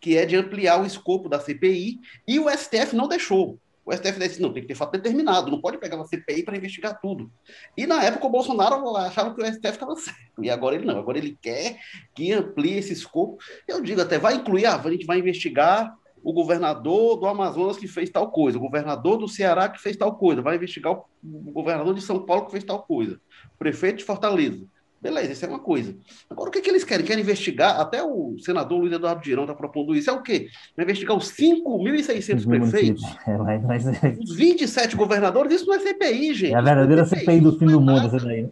[0.00, 3.58] que é de ampliar o escopo da CPI, e o STF não deixou.
[3.84, 6.56] O STF disse, não, tem que ter fato determinado, não pode pegar uma CPI para
[6.56, 7.30] investigar tudo.
[7.76, 10.98] E na época o Bolsonaro achava que o STF estava certo, e agora ele não,
[10.98, 11.78] agora ele quer
[12.14, 13.36] que amplie esse escopo.
[13.68, 18.10] Eu digo até, vai incluir, a gente vai investigar o governador do Amazonas que fez
[18.10, 21.06] tal coisa, o governador do Ceará que fez tal coisa, vai investigar o
[21.52, 23.20] governador de São Paulo que fez tal coisa,
[23.54, 24.66] o prefeito de Fortaleza.
[25.02, 25.96] Beleza, isso é uma coisa.
[26.28, 27.06] Agora, o que, que eles querem?
[27.06, 30.48] Querem investigar, até o senador Luiz Eduardo Girão está propondo isso, é o quê?
[30.76, 34.18] Vai investigar os 5.600 prefeitos, é, mas, mas...
[34.18, 36.52] os 27 governadores, isso não é CPI, gente.
[36.52, 38.42] É a verdadeira CPI, CPI do fim do mundo, essa daí.
[38.42, 38.50] Né?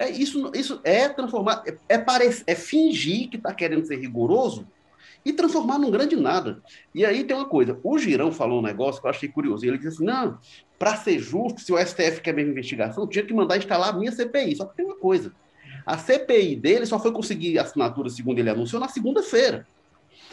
[0.00, 4.66] É, isso, isso é transformar, é, é, parece, é fingir que está querendo ser rigoroso
[5.24, 6.62] e transformar num grande nada.
[6.94, 9.78] E aí tem uma coisa, o Girão falou um negócio que eu achei curioso, ele
[9.78, 10.38] disse assim, não,
[10.78, 14.12] para ser justo, se o STF quer mesmo investigação, tinha que mandar instalar a minha
[14.12, 15.32] CPI, só que tem uma coisa,
[15.86, 19.66] a CPI dele só foi conseguir assinatura, segundo ele anunciou, na segunda-feira.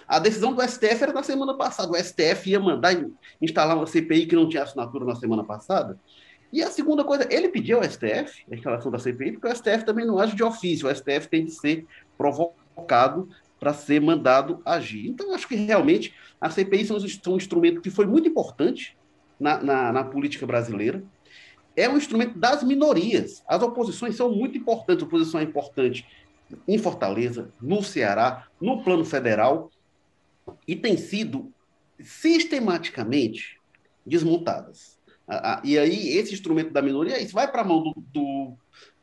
[0.08, 1.92] A decisão do STF era na semana passada.
[1.92, 2.94] O STF ia mandar
[3.42, 5.98] instalar uma CPI que não tinha assinatura na semana passada.
[6.52, 9.86] E a segunda coisa, ele pediu ao STF a instalação da CPI, porque o STF
[9.86, 10.88] também não age de ofício.
[10.88, 11.86] O STF tem de ser
[12.18, 13.30] provocado
[13.62, 15.08] para ser mandado agir.
[15.08, 16.98] Então, acho que realmente a CPI são
[17.28, 18.98] um instrumento que foi muito importante
[19.40, 21.04] na, na, na, política brasileira.
[21.76, 23.44] É um instrumento das minorias.
[23.48, 25.04] As oposições são muito importantes.
[25.04, 26.08] A oposição é importante
[26.68, 29.70] em Fortaleza, no Ceará, no plano federal,
[30.68, 31.54] e tem sido
[32.00, 33.60] sistematicamente
[34.04, 35.00] desmontadas.
[35.64, 38.54] E aí, esse instrumento da minoria, isso vai para a mão do, do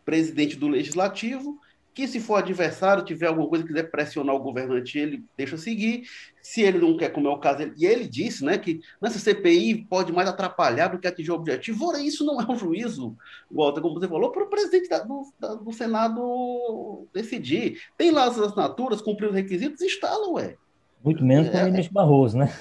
[0.04, 1.60] presidente do legislativo,
[1.98, 6.04] que se for adversário, tiver alguma coisa, quiser pressionar o governante, ele deixa seguir.
[6.40, 9.18] Se ele não quer, como é o caso, ele, e ele disse né, que nessa
[9.18, 11.88] CPI pode mais atrapalhar do que atingir o objetivo.
[11.88, 13.16] Ora, isso não é um juízo,
[13.50, 17.80] Walter, como você falou, para o presidente da, do, da, do, Senado decidir.
[17.96, 20.54] Tem lá as assinaturas, cumprir os requisitos, instala, ué.
[21.02, 22.56] Muito menos para o é, ministro Barroso, né?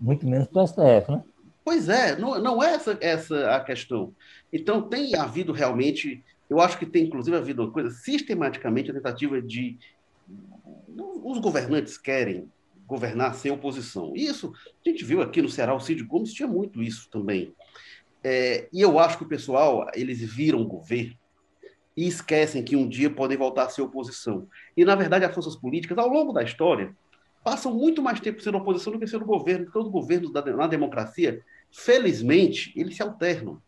[0.00, 1.22] Muito menos para o STF, né?
[1.62, 4.14] Pois é, não, não é essa, essa a questão.
[4.50, 9.40] Então, tem havido realmente eu acho que tem, inclusive, havido uma coisa, sistematicamente, a tentativa
[9.40, 9.78] de.
[11.22, 12.50] Os governantes querem
[12.86, 14.12] governar sem oposição.
[14.16, 14.52] E isso,
[14.84, 17.54] a gente viu aqui no Ceará, o Cid Gomes tinha muito isso também.
[18.22, 21.14] É, e eu acho que o pessoal, eles viram o governo
[21.96, 24.48] e esquecem que um dia podem voltar a ser oposição.
[24.76, 26.94] E, na verdade, as forças políticas, ao longo da história,
[27.44, 30.66] passam muito mais tempo sendo oposição do que sendo governo, porque os governos da, na
[30.66, 33.62] democracia, felizmente, eles se alternam.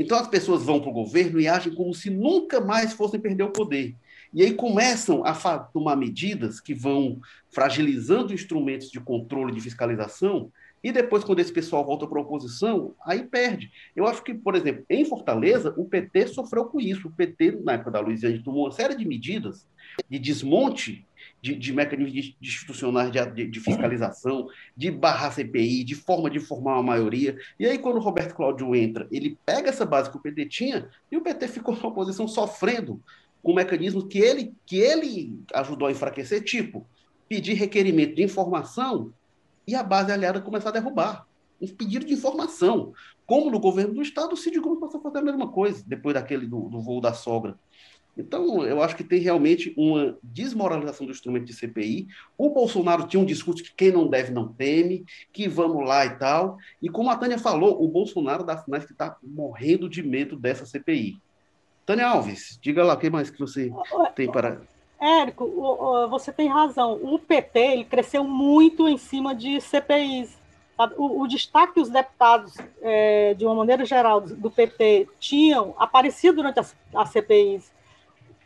[0.00, 3.42] Então as pessoas vão para o governo e agem como se nunca mais fossem perder
[3.42, 3.94] o poder.
[4.32, 10.50] E aí começam a tomar medidas que vão fragilizando instrumentos de controle de fiscalização,
[10.82, 13.70] e depois, quando esse pessoal volta para a oposição, aí perde.
[13.94, 17.08] Eu acho que, por exemplo, em Fortaleza, o PT sofreu com isso.
[17.08, 19.66] O PT, na época da Luiziane, tomou uma série de medidas
[20.08, 21.04] de desmonte
[21.40, 26.38] de, de mecanismos de, de institucionais de, de, fiscalização, de barrar CPI, de forma de
[26.38, 27.38] formar uma maioria.
[27.58, 30.88] E aí, quando o Roberto Cláudio entra, ele pega essa base que o PT tinha
[31.10, 33.02] e o PT ficou na oposição sofrendo
[33.42, 36.86] com mecanismos que ele, que ele ajudou a enfraquecer, tipo
[37.30, 39.12] pedir requerimento de informação
[39.64, 41.26] e a base aliada começar a derrubar.
[41.60, 42.92] Um pedido de informação.
[43.24, 46.14] Como no governo do Estado, o Cid Gomes passou a fazer a mesma coisa, depois
[46.14, 47.56] daquele do, do voo da sogra.
[48.16, 52.08] Então, eu acho que tem realmente uma desmoralização do instrumento de CPI.
[52.36, 56.16] O Bolsonaro tinha um discurso que quem não deve não teme, que vamos lá e
[56.16, 56.58] tal.
[56.82, 61.18] E como a Tânia falou, o Bolsonaro finais que está morrendo de medo dessa CPI.
[61.86, 63.70] Tânia Alves, diga lá o que mais que você
[64.14, 64.60] tem para.
[65.00, 65.46] Érico,
[66.10, 67.00] você tem razão.
[67.02, 70.38] O PT ele cresceu muito em cima de CPIs.
[70.96, 76.36] O, o, destaque que os deputados, é, de uma maneira geral, do PT tinham aparecido
[76.36, 77.70] durante as, as CPIs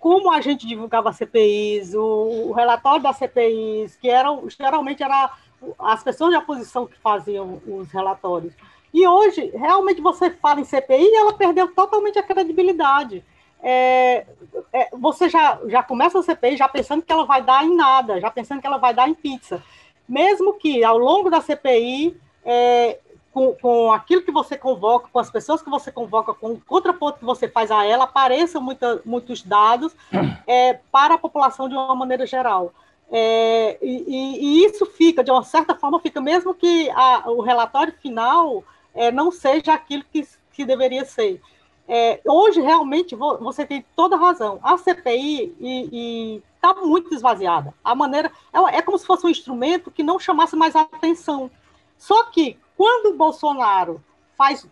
[0.05, 5.33] como a gente divulgava CPIs, o, o relatório das CPIs, que eram geralmente era
[5.79, 8.53] as pessoas de oposição que faziam os relatórios.
[8.93, 13.25] E hoje, realmente, você fala em CPI e ela perdeu totalmente a credibilidade.
[13.63, 14.27] É,
[14.75, 18.21] é, você já, já começa a CPI já pensando que ela vai dar em nada,
[18.21, 19.63] já pensando que ela vai dar em pizza.
[20.07, 22.15] Mesmo que ao longo da CPI
[22.45, 22.99] é,
[23.35, 27.19] com, com aquilo que você convoca, com as pessoas que você convoca, com o contraponto
[27.19, 29.95] que você faz a ela, apareçam muita, muitos dados
[30.47, 32.73] é, para a população de uma maneira geral.
[33.11, 37.93] É, e, e, isso fica, de uma certa forma, fica mesmo que a, o relatório
[38.01, 38.63] final
[38.95, 41.43] é, não seja aquilo que, que deveria ser.
[41.89, 44.61] É, hoje, realmente, você tem toda razão.
[44.63, 47.75] A CPI está muito esvaziada.
[47.83, 51.51] A maneira é, é como se fosse um instrumento que não chamasse mais atenção.
[51.99, 54.03] Só que quando o Bolsonaro
[54.37, 54.67] faz,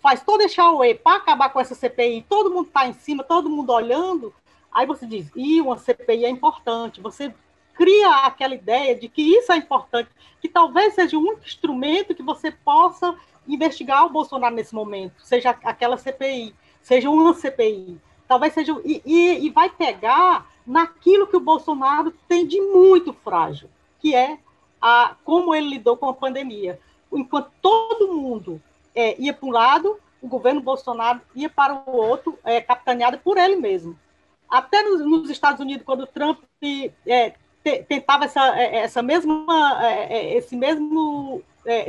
[0.00, 0.56] faz todo esse
[1.02, 4.32] para acabar com essa CPI, todo mundo está em cima, todo mundo olhando,
[4.72, 7.00] aí você diz, e uma CPI é importante.
[7.00, 7.34] Você
[7.74, 12.22] cria aquela ideia de que isso é importante, que talvez seja o único instrumento que
[12.22, 18.00] você possa investigar o Bolsonaro nesse momento, seja aquela CPI, seja uma CPI.
[18.28, 18.74] Talvez seja.
[18.84, 24.38] E, e, e vai pegar naquilo que o Bolsonaro tem de muito frágil, que é
[24.80, 26.78] a, como ele lidou com a pandemia
[27.18, 28.60] enquanto todo mundo
[28.94, 33.36] é, ia para um lado, o governo Bolsonaro ia para o outro, é, capitaneado por
[33.36, 33.98] ele mesmo.
[34.48, 36.40] Até nos, nos Estados Unidos, quando Trump
[37.06, 41.42] é, te, tentava essa, é, essa mesma, é, é, esse mesmo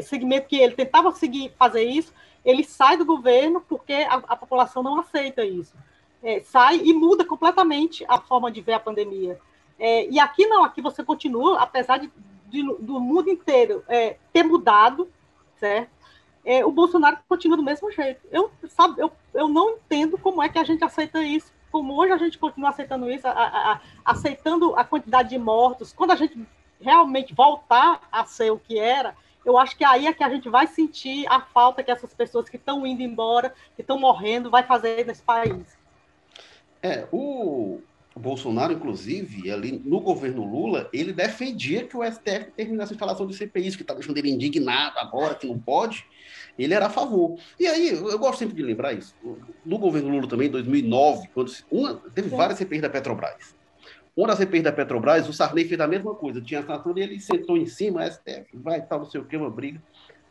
[0.03, 2.13] segmento que ele tentava seguir fazer isso,
[2.45, 5.73] ele sai do governo porque a, a população não aceita isso.
[6.43, 9.39] sai e muda completamente a forma de ver a pandemia.
[9.79, 12.11] e aqui não, aqui você continua, apesar de,
[12.53, 15.09] de, do mundo inteiro é, ter mudado,
[15.59, 15.89] certo?
[16.45, 18.21] É, o Bolsonaro continua do mesmo jeito.
[18.31, 22.13] Eu, sabe, eu, eu não entendo como é que a gente aceita isso, como hoje
[22.13, 25.91] a gente continua aceitando isso, a, a, a, aceitando a quantidade de mortos.
[25.91, 26.37] Quando a gente
[26.79, 30.47] realmente voltar a ser o que era, eu acho que aí é que a gente
[30.47, 34.61] vai sentir a falta que essas pessoas que estão indo embora, que estão morrendo, vai
[34.61, 35.75] fazer nesse país.
[36.83, 37.81] É, o,
[38.15, 43.33] Bolsonaro, inclusive, ali no governo Lula, ele defendia que o STF terminasse a instalação de
[43.33, 46.05] CPIs, que está deixando ele indignado agora, que não pode.
[46.57, 47.37] Ele era a favor.
[47.59, 49.15] E aí, eu gosto sempre de lembrar isso.
[49.65, 53.55] No governo Lula também, em 2009, quando uma, teve várias CPIs da Petrobras.
[54.15, 56.39] Uma das CPIs da Petrobras, o Sarney fez a mesma coisa.
[56.39, 59.49] Tinha assinatura e ele sentou em cima, STF, vai tal, não sei o que, uma
[59.49, 59.81] briga.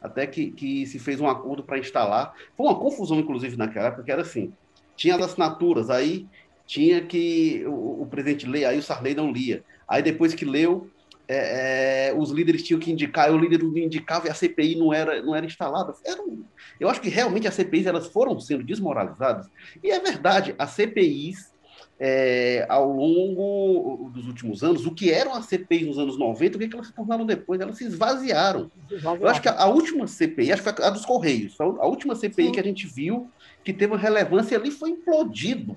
[0.00, 2.32] Até que, que se fez um acordo para instalar.
[2.56, 4.52] Foi uma confusão, inclusive, naquela época, que era assim:
[4.94, 6.28] tinha as assinaturas, aí
[6.66, 9.62] tinha que o, o presidente ler, aí o Sarney não lia.
[9.86, 10.90] Aí depois que leu,
[11.28, 14.76] é, é, os líderes tinham que indicar, e o líder não indicava e a CPI
[14.76, 15.94] não era, não era instalada.
[16.04, 16.44] Era um,
[16.78, 19.48] eu acho que realmente as CPIs elas foram sendo desmoralizadas.
[19.82, 21.52] E é verdade, as CPIs,
[21.98, 26.58] é, ao longo dos últimos anos, o que eram as CPIs nos anos 90, o
[26.58, 27.60] que, é que elas se tornaram depois?
[27.60, 28.70] Elas se esvaziaram.
[28.90, 31.86] Eu acho que a, a última CPI, acho que foi a dos Correios, a, a
[31.86, 32.52] última CPI Sim.
[32.52, 33.30] que a gente viu
[33.64, 35.76] que teve uma relevância ali foi implodido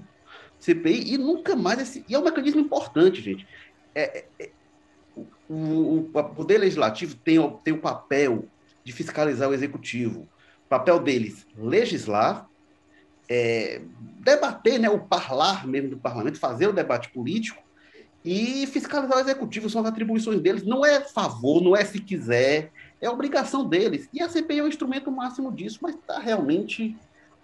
[0.66, 1.80] CPI e nunca mais.
[1.80, 3.48] Esse, e é um mecanismo importante, gente.
[3.94, 4.50] É, é, é
[5.48, 8.46] o, o, poder legislativo tem, tem o papel
[8.84, 10.22] de fiscalizar o executivo.
[10.66, 12.50] O papel deles legislar,
[13.30, 13.82] é,
[14.20, 17.64] debater, né, o parlar mesmo do parlamento, fazer o debate político
[18.24, 20.64] e fiscalizar o executivo são as atribuições deles.
[20.64, 24.10] Não é favor, não é se quiser, é obrigação deles.
[24.12, 26.98] E a CPI é o instrumento máximo disso, mas está realmente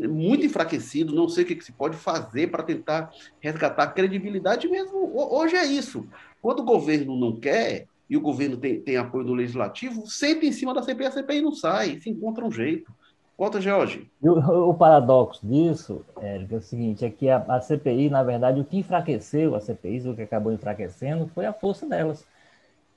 [0.08, 4.68] muito enfraquecido, não sei o que, que se pode fazer para tentar resgatar a credibilidade
[4.68, 5.12] mesmo.
[5.14, 6.08] Hoje é isso.
[6.42, 10.52] Quando o governo não quer, e o governo tem, tem apoio do legislativo, sempre em
[10.52, 12.92] cima da CPI, a CPI não sai, se encontra um jeito.
[13.38, 14.12] Conta, George.
[14.22, 18.60] O, o, paradoxo disso, Érico, é o seguinte, é que a, a, CPI, na verdade,
[18.60, 22.28] o que enfraqueceu a CPI, o que acabou enfraquecendo, foi a força delas.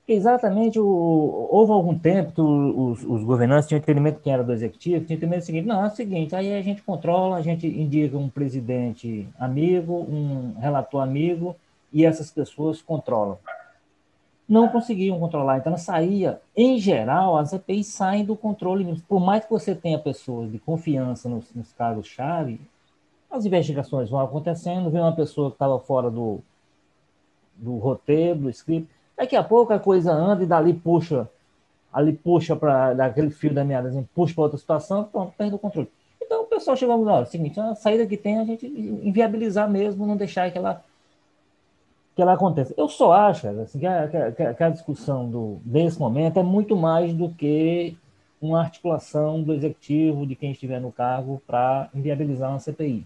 [0.07, 5.03] Exatamente, o, houve algum tempo que os, os, governantes tinham entendimento quem era do executivo,
[5.03, 8.15] tinham entendimento do seguinte, não, é o seguinte, aí a gente controla, a gente indica
[8.15, 11.55] um presidente amigo, um relator amigo,
[11.91, 13.39] e essas pessoas controlam.
[14.47, 19.49] Não conseguiam controlar, então saía, em geral, as EPIs saem do controle, por mais que
[19.49, 22.61] você tenha pessoas de confiança nos, nos cargos-chave,
[23.31, 26.41] as investigações vão acontecendo, vem uma pessoa que estava fora do,
[27.55, 31.29] do roteiro, do script, Daqui a pouco a coisa anda e dali puxa,
[31.91, 35.59] ali puxa para daquele fio da meada, assim, puxa para outra situação, pronto, perde o
[35.59, 35.89] controle.
[36.21, 39.69] Então o pessoal chegou a o seguinte, a saída que tem é a gente inviabilizar
[39.69, 40.83] mesmo, não deixar que ela,
[42.15, 42.73] que ela aconteça.
[42.75, 46.75] Eu só acho assim, que, a, que, que a discussão do, desse momento é muito
[46.75, 47.95] mais do que
[48.41, 53.05] uma articulação do executivo, de quem estiver no cargo, para inviabilizar uma CPI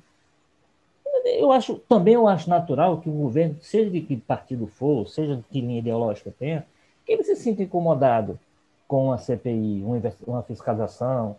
[1.38, 5.36] eu acho, também eu acho natural que o governo, seja de que partido for, seja
[5.36, 6.66] de que linha ideológica tenha,
[7.06, 8.40] que ele se sinta incomodado
[8.88, 9.84] com a CPI,
[10.26, 11.36] uma fiscalização,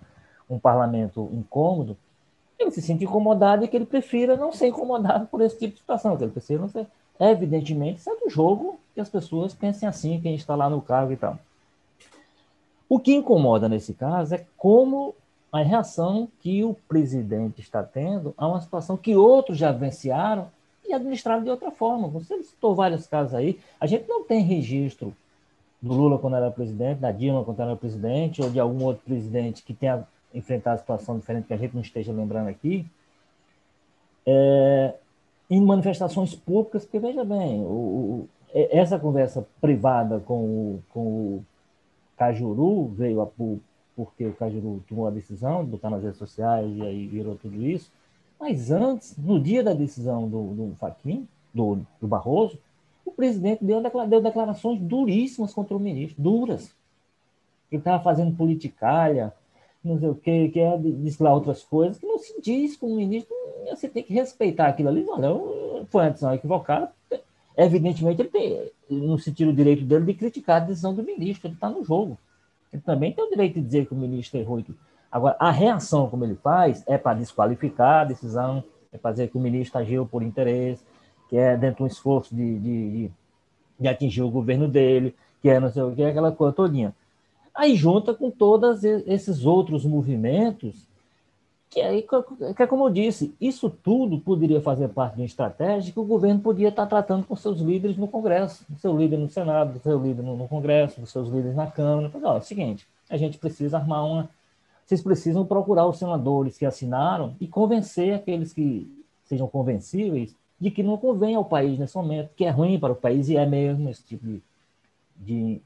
[0.48, 1.96] um parlamento incômodo,
[2.59, 5.81] ele se sinta incomodado e que ele prefira não ser incomodado por esse tipo de
[5.81, 6.87] situação, que ele prefira não ser.
[7.18, 11.12] Evidentemente, isso é do jogo que as pessoas pensem assim, quem está lá no cargo
[11.12, 11.38] e tal.
[12.88, 15.14] O que incomoda nesse caso é como
[15.52, 20.48] a reação que o presidente está tendo a uma situação que outros já vivenciaram
[20.88, 22.08] e administraram de outra forma.
[22.08, 23.58] Você citou vários casos aí.
[23.80, 25.14] A gente não tem registro
[25.82, 29.62] do Lula quando era presidente, da Dilma quando era presidente, ou de algum outro presidente
[29.62, 32.86] que tenha enfrentado a situação diferente que a gente não esteja lembrando aqui,
[34.24, 34.94] é,
[35.48, 41.44] em manifestações públicas, porque veja bem, o, o, essa conversa privada com o, com o
[42.16, 43.69] Cajuru veio a público
[44.00, 47.62] porque o Cajuru tomou a decisão de botar nas redes sociais e aí virou tudo
[47.62, 47.92] isso.
[48.40, 52.58] Mas antes, no dia da decisão do, do Faquim, do, do Barroso,
[53.04, 56.74] o presidente deu, deu declarações duríssimas contra o ministro, duras.
[57.70, 59.34] Ele estava fazendo politicalha,
[59.84, 62.86] não sei o quê, que é, disse lá outras coisas, que não se diz com
[62.86, 63.34] o ministro,
[63.68, 65.04] você tem que respeitar aquilo ali.
[65.06, 65.28] Olha,
[65.90, 66.90] foi uma decisão equivocada.
[67.54, 71.48] Evidentemente, ele tem, não se tira o direito dele de criticar a decisão do ministro,
[71.48, 72.16] ele está no jogo.
[72.72, 74.62] Ele também tem o direito de dizer que o ministro errou.
[75.11, 79.37] Agora, a reação como ele faz é para desqualificar a decisão, é para dizer que
[79.37, 80.85] o ministro agiu por interesse,
[81.28, 83.11] que é dentro de um esforço de, de,
[83.78, 86.94] de atingir o governo dele, que é não sei o que, aquela coisa todinha.
[87.54, 90.89] Aí junta com todos esses outros movimentos
[91.70, 92.02] que, aí,
[92.56, 96.04] que é como eu disse, isso tudo poderia fazer parte de uma estratégia que o
[96.04, 100.02] governo podia estar tratando com seus líderes no Congresso, seu líder no Senado, do seu
[100.02, 102.11] líder no, Congresso, seus líderes na Câmara.
[102.12, 104.28] Mas, ó, é o seguinte, a gente precisa armar uma...
[104.85, 108.90] Vocês precisam procurar os senadores que assinaram e convencer aqueles que
[109.22, 112.96] sejam convencíveis de que não convém ao país nesse momento, que é ruim para o
[112.96, 114.42] país e é mesmo esse tipo de,
[115.16, 115.62] de,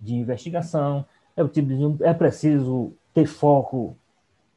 [0.00, 1.04] de investigação.
[1.36, 3.96] É, o tipo de, é preciso ter foco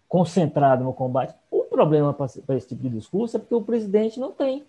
[0.10, 1.36] concentrado no combate.
[1.52, 4.66] O problema para esse tipo de discurso é porque o presidente não tem.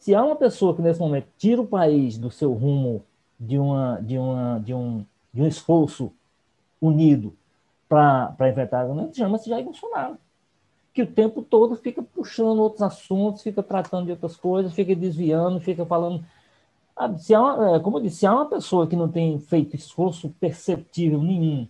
[0.00, 3.04] Se há uma pessoa que nesse momento tira o país do seu rumo
[3.38, 6.12] de, uma, de, uma, de, um, de um esforço
[6.82, 7.32] unido
[7.88, 10.18] para enfrentar a governança, chama-se Jair Bolsonaro.
[10.92, 15.60] Que o tempo todo fica puxando outros assuntos, fica tratando de outras coisas, fica desviando,
[15.60, 16.24] fica falando.
[17.18, 19.76] Se há uma, é, como eu disse, se há uma pessoa que não tem feito
[19.76, 21.68] esforço perceptível nenhum,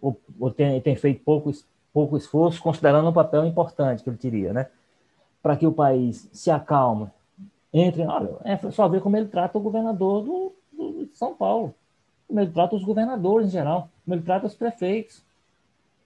[0.00, 1.50] ou, ou tem, tem feito pouco
[1.98, 4.68] pouco esforço, considerando o papel importante que ele teria, né?
[5.42, 7.08] Para que o país se acalme,
[7.72, 8.02] entre.
[8.06, 11.74] Olha, é só ver como ele trata o governador do, do, de São Paulo,
[12.28, 15.26] como ele trata os governadores em geral, como ele trata os prefeitos.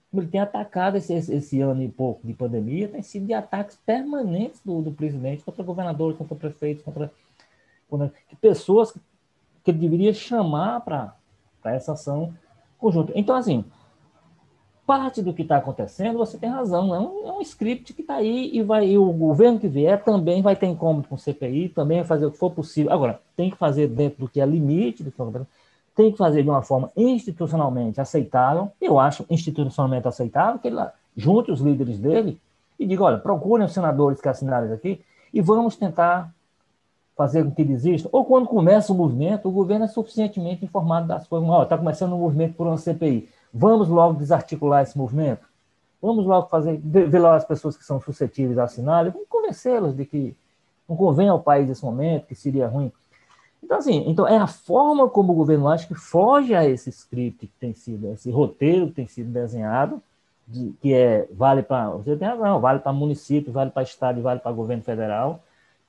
[0.09, 3.33] Como ele tem atacado esse, esse, esse ano e pouco de pandemia, tem sido de
[3.33, 7.11] ataques permanentes do, do presidente contra governadores, contra prefeitos, contra,
[7.87, 8.91] contra pessoas
[9.63, 11.15] que ele deveria chamar para
[11.65, 12.33] essa ação
[12.77, 13.11] conjunta.
[13.15, 13.65] Então, assim,
[14.85, 18.15] parte do que está acontecendo, você tem razão, é um, é um script que está
[18.15, 21.69] aí e vai e o governo que vier também vai ter incômodo com o CPI,
[21.69, 22.91] também vai fazer o que for possível.
[22.91, 25.45] Agora, tem que fazer dentro do que é limite, do que é
[25.95, 30.77] tem que fazer de uma forma institucionalmente aceitável, eu acho institucionalmente aceitável, que ele
[31.15, 32.39] junte os líderes dele
[32.79, 34.99] e diga, olha, procurem os senadores que assinaram isso aqui
[35.31, 36.33] e vamos tentar
[37.15, 38.09] fazer com que desista.
[38.11, 41.47] Ou quando começa o movimento, o governo é suficientemente informado das coisas.
[41.61, 45.47] Está começando um movimento por uma CPI Vamos logo desarticular esse movimento.
[46.01, 50.05] Vamos logo fazer, ver lá as pessoas que são suscetíveis a assinar, vamos convencê-las de
[50.05, 50.35] que
[50.87, 52.91] não convém ao país nesse momento, que seria ruim.
[53.63, 57.47] Então, assim, então é a forma como o governo acha que foge a esse script
[57.47, 60.01] que tem sido, esse roteiro que tem sido desenhado,
[60.47, 61.91] de, que é vale para.
[61.91, 65.43] Você tem razão, vale para município, vale para estado e vale para governo federal.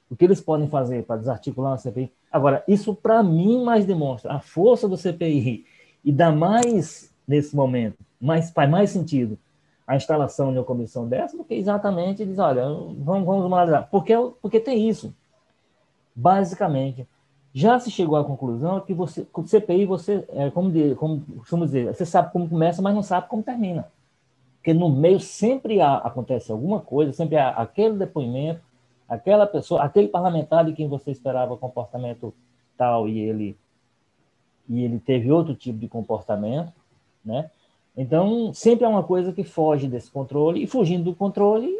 [0.08, 2.12] O que eles podem fazer para desarticular uma CPI?
[2.30, 5.64] Agora, isso para mim mais demonstra a força do CPI
[6.04, 9.38] e dá mais, nesse momento, mais, faz mais sentido
[9.86, 13.88] a instalação de uma comissão dessa do que exatamente diz, olha, vamos, vamos analisar.
[13.90, 15.14] Porque, porque tem isso.
[16.14, 17.06] Basicamente,
[17.52, 21.20] já se chegou à conclusão que você, com o CPI, você, é, como, de, como
[21.38, 23.86] costumamos dizer, você sabe como começa, mas não sabe como termina.
[24.56, 28.62] Porque no meio sempre há, acontece alguma coisa, sempre há aquele depoimento,
[29.08, 32.32] aquela pessoa, aquele parlamentar de quem você esperava comportamento
[32.76, 33.56] tal e ele
[34.66, 36.72] e ele teve outro tipo de comportamento,
[37.24, 37.50] né?
[37.96, 41.72] Então, sempre é uma coisa que foge desse controle e fugindo do controle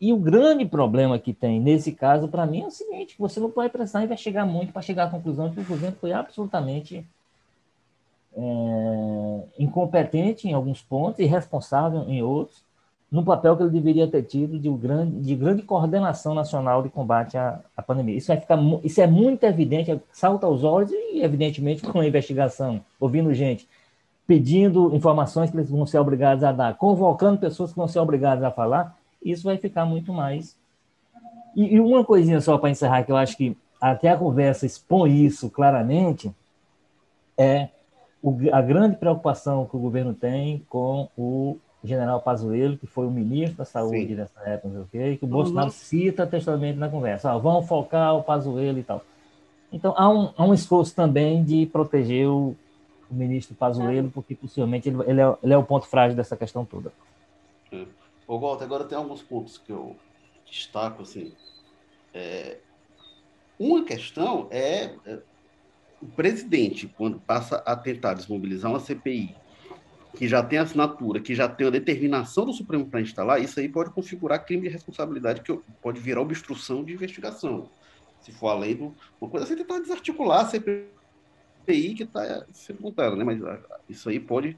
[0.00, 3.50] e o grande problema que tem nesse caso, para mim, é o seguinte: você não
[3.50, 7.06] pode precisar investigar muito para chegar à conclusão que o governo foi absolutamente
[8.34, 12.62] é, incompetente em alguns pontos e responsável em outros,
[13.12, 17.36] no papel que ele deveria ter tido de, grande, de grande coordenação nacional de combate
[17.36, 18.16] à, à pandemia.
[18.16, 22.80] Isso, vai ficar, isso é muito evidente, salta aos olhos e, evidentemente, com a investigação,
[22.98, 23.68] ouvindo gente
[24.30, 28.44] pedindo informações que eles vão ser obrigados a dar, convocando pessoas que vão ser obrigadas
[28.44, 30.56] a falar, isso vai ficar muito mais.
[31.56, 35.24] E, e uma coisinha só para encerrar, que eu acho que até a conversa expõe
[35.24, 36.32] isso claramente,
[37.36, 37.70] é
[38.22, 43.10] o, a grande preocupação que o governo tem com o general Pazuello, que foi o
[43.10, 44.14] ministro da Saúde Sim.
[44.14, 45.72] nessa época, não sei o quê, que o Bolsonaro uhum.
[45.72, 47.34] cita textualmente na conversa.
[47.34, 49.02] Ó, vamos focar o Pazuello e tal.
[49.72, 52.54] Então, há um, há um esforço também de proteger o,
[53.10, 56.64] o ministro Pazuello, porque possivelmente ele, ele, é, ele é o ponto frágil dessa questão
[56.64, 56.92] toda.
[57.72, 57.84] É.
[58.26, 59.96] Ô, Walter, agora tem alguns pontos que eu
[60.46, 61.32] destaco, assim.
[62.14, 62.58] É,
[63.58, 65.18] uma questão é, é
[66.00, 69.34] o presidente, quando passa a tentar desmobilizar uma CPI,
[70.16, 73.68] que já tem assinatura, que já tem a determinação do Supremo para instalar, isso aí
[73.68, 75.52] pode configurar crime de responsabilidade, que
[75.82, 77.68] pode virar obstrução de investigação.
[78.20, 78.94] Se for além do.
[79.20, 80.99] Uma coisa assim, tentar desarticular a CPI
[81.66, 83.24] que está sendo montada, né?
[83.24, 83.58] Mas ah,
[83.88, 84.56] isso aí pode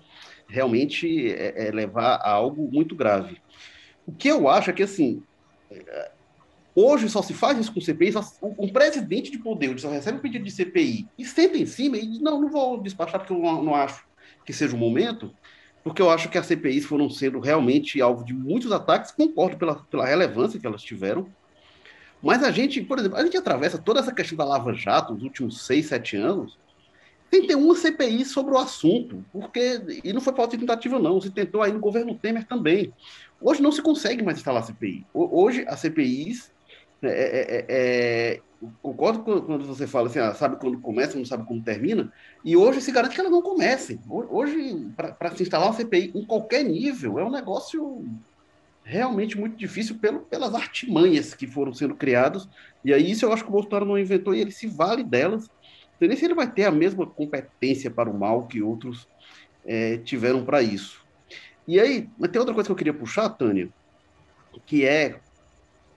[0.48, 3.40] realmente é, é levar a algo muito grave.
[4.06, 5.22] O que eu acho é que, assim,
[6.74, 8.14] hoje só se faz isso com CPI,
[8.58, 12.06] um presidente de poder só recebe um pedido de CPI e senta em cima e
[12.06, 14.04] diz, não, não vou despachar porque eu não, não acho
[14.44, 15.32] que seja o momento,
[15.84, 19.76] porque eu acho que as CPIs foram sendo realmente alvo de muitos ataques, concordo pela,
[19.76, 21.28] pela relevância que elas tiveram,
[22.22, 25.24] mas a gente, por exemplo, a gente atravessa toda essa questão da Lava Jato nos
[25.24, 26.56] últimos seis, sete anos,
[27.32, 31.18] sem ter uma CPI sobre o assunto, porque, e não foi falta de tentativa não,
[31.18, 32.92] se tentou aí no governo Temer também.
[33.40, 35.06] Hoje não se consegue mais instalar CPI.
[35.14, 36.52] Hoje, as CPIs.
[37.04, 38.40] É, é, é, é
[38.80, 42.12] concordo quando você fala assim, ah, sabe quando começa, não sabe como termina,
[42.44, 43.98] e hoje se garante que elas não comecem.
[44.08, 48.04] Hoje, para se instalar uma CPI em qualquer nível, é um negócio
[48.84, 52.48] realmente muito difícil pelo, pelas artimanhas que foram sendo criadas,
[52.84, 55.48] e aí isso eu acho que o Bolsonaro não inventou e ele se vale delas.
[56.08, 59.06] Sei se ele vai ter a mesma competência para o mal que outros
[59.64, 61.00] é, tiveram para isso.
[61.66, 63.68] E aí, mas tem outra coisa que eu queria puxar, Tânia,
[64.66, 65.20] que é,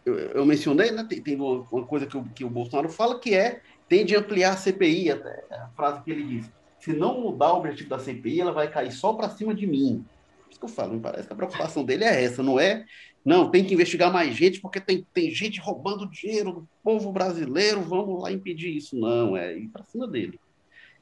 [0.06, 3.20] eu, eu mencionei, né, tem, tem uma, uma, coisa que o, que o Bolsonaro fala,
[3.20, 7.54] que é, tem de ampliar a CPI, a frase que ele diz, se não mudar
[7.54, 10.06] o objetivo da CPI, ela vai cair só para cima de mim.
[10.52, 12.86] Isso que eu falo, me parece que a preocupação dele é essa, não é,
[13.26, 17.82] não, tem que investigar mais gente, porque tem, tem gente roubando dinheiro do povo brasileiro,
[17.82, 18.96] vamos lá impedir isso.
[18.96, 20.40] Não, é ir para cima dele.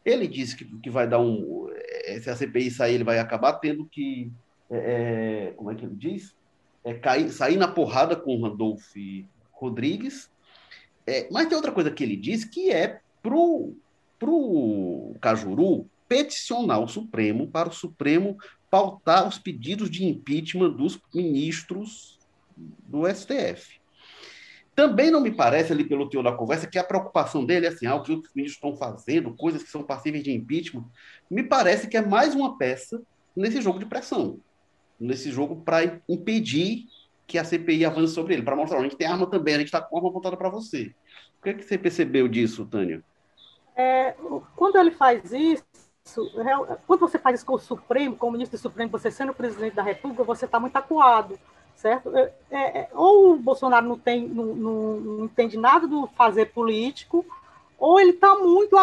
[0.05, 1.69] Ele disse que, que vai dar um.
[1.69, 4.31] Eh, se a CPI sair, ele vai acabar tendo que
[4.69, 6.33] é, como é que ele diz?
[6.83, 8.93] É, cair, sair na porrada com o Randolph
[9.51, 10.31] Rodrigues.
[11.05, 13.75] É, mas tem outra coisa que ele diz que é pro,
[14.17, 18.37] pro Cajuru peticionar o Supremo para o Supremo
[18.73, 22.17] pautar os pedidos de impeachment dos ministros
[22.57, 23.79] do STF.
[24.75, 27.85] Também não me parece, ali pelo teor da conversa, que a preocupação dele é assim,
[27.85, 30.85] ah, o que os ministros estão fazendo, coisas que são passíveis de impeachment.
[31.29, 32.99] Me parece que é mais uma peça
[33.35, 34.39] nesse jogo de pressão
[34.99, 36.85] nesse jogo para impedir
[37.27, 39.67] que a CPI avance sobre ele, para mostrar, a gente tem arma também, a gente
[39.67, 40.93] está com arma apontada para você.
[41.39, 43.03] O que, é que você percebeu disso, Tânia?
[43.75, 44.15] É,
[44.55, 45.63] quando ele faz isso,
[46.85, 49.83] quando você faz isso com o Supremo, como ministro do Supremo, você sendo presidente da
[49.83, 51.39] República, você está muito acuado,
[51.75, 52.15] certo?
[52.15, 57.25] É, é, ou o Bolsonaro não, tem, não, não, não entende nada do fazer político,
[57.79, 58.77] ou ele está muito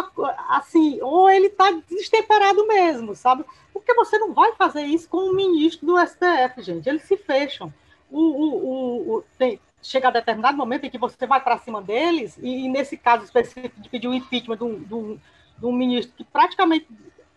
[0.49, 3.45] assim, ou ele está destemperado mesmo, sabe?
[3.73, 6.89] Porque você não vai fazer isso com o ministro do STF, gente.
[6.89, 7.73] Eles se fecham.
[8.11, 12.37] O, o, o, tem, chega a determinado momento em que você vai para cima deles,
[12.43, 15.19] e, e, nesse caso específico de pedir o impeachment de um,
[15.61, 16.89] de, um, ministro que praticamente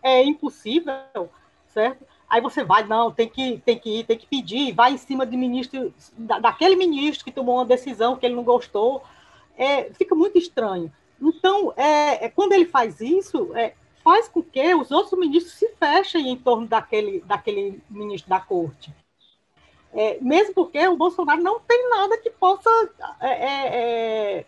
[0.02, 1.30] é impossível,
[1.68, 2.04] certo?
[2.28, 5.24] Aí você vai, não, tem que, tem que ir, tem que pedir, vai em cima
[5.24, 9.02] de ministro, da, daquele ministro que tomou uma decisão que ele não gostou.
[9.56, 10.92] É, fica muito estranho.
[11.20, 15.68] Então, é, é, quando ele faz isso, é, faz com que os outros ministros se
[15.78, 18.92] fechem em torno daquele, daquele ministro da corte.
[19.92, 22.68] É, mesmo porque o Bolsonaro não tem nada que possa
[23.20, 24.44] é,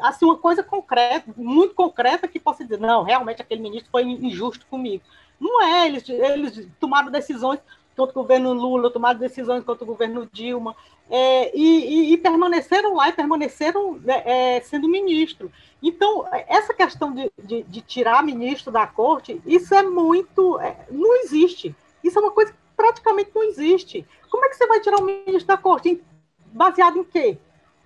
[0.00, 4.66] assim uma coisa concreta, muito concreta que possa dizer não, realmente aquele ministro foi injusto
[4.66, 5.02] comigo.
[5.40, 7.60] Não é, eles, eles tomaram decisões
[7.96, 10.76] contra o governo Lula, tomaram decisões contra o governo Dilma,
[11.08, 15.50] é, e, e, e, permaneceram lá e permaneceram é, sendo ministro.
[15.82, 20.58] Então, essa questão de, de, de, tirar ministro da corte, isso é muito.
[20.60, 21.74] É, não existe.
[22.02, 24.06] Isso é uma coisa que praticamente não existe.
[24.28, 26.02] Como é que você vai tirar um ministro da corte?
[26.46, 27.38] Baseado em quê?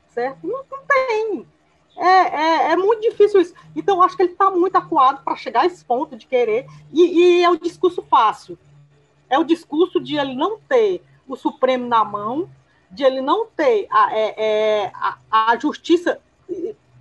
[0.09, 0.39] Certo?
[0.47, 1.47] Não, não tem.
[2.01, 3.55] É, é, é, muito difícil isso.
[3.76, 7.40] Então, acho que ele está muito acuado para chegar a esse ponto de querer, e,
[7.40, 8.59] e, é o discurso fácil.
[9.28, 12.48] É o discurso de ele não ter o Supremo na mão,
[12.90, 16.18] de ele não ter a, é, é a, a justiça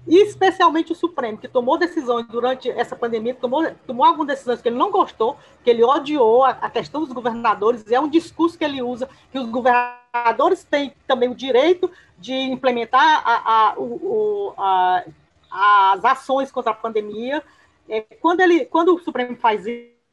[0.07, 4.77] especialmente o Supremo, que tomou decisões durante essa pandemia, tomou, tomou algumas decisões que ele
[4.77, 8.81] não gostou, que ele odiou a, a questão dos governadores, é um discurso que ele
[8.81, 15.03] usa, que os governadores têm também o direito de implementar a, a, o, a,
[15.51, 17.43] as ações contra a pandemia.
[17.87, 19.65] É, quando, ele, quando o Supremo faz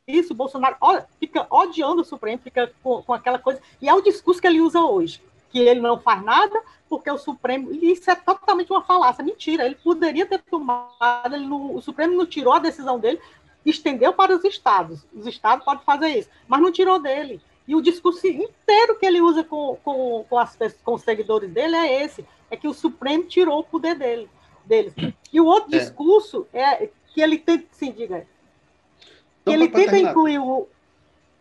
[0.07, 0.77] isso, o Bolsonaro
[1.19, 4.61] fica odiando o Supremo, fica com, com aquela coisa, e é o discurso que ele
[4.61, 7.73] usa hoje, que ele não faz nada, porque o Supremo.
[7.73, 9.67] Isso é totalmente uma falácia, mentira.
[9.67, 13.21] Ele poderia ter tomado, ele não, o Supremo não tirou a decisão dele,
[13.65, 15.05] estendeu para os estados.
[15.13, 17.41] Os estados podem fazer isso, mas não tirou dele.
[17.67, 21.77] E o discurso inteiro que ele usa com, com, com, as, com os seguidores dele
[21.77, 24.29] é esse: é que o Supremo tirou o poder dele,
[24.65, 24.95] deles.
[25.33, 25.79] E o outro é.
[25.79, 28.21] discurso é que ele tenta, sim, diga.
[29.45, 30.69] Que então, ele tenta incluir o,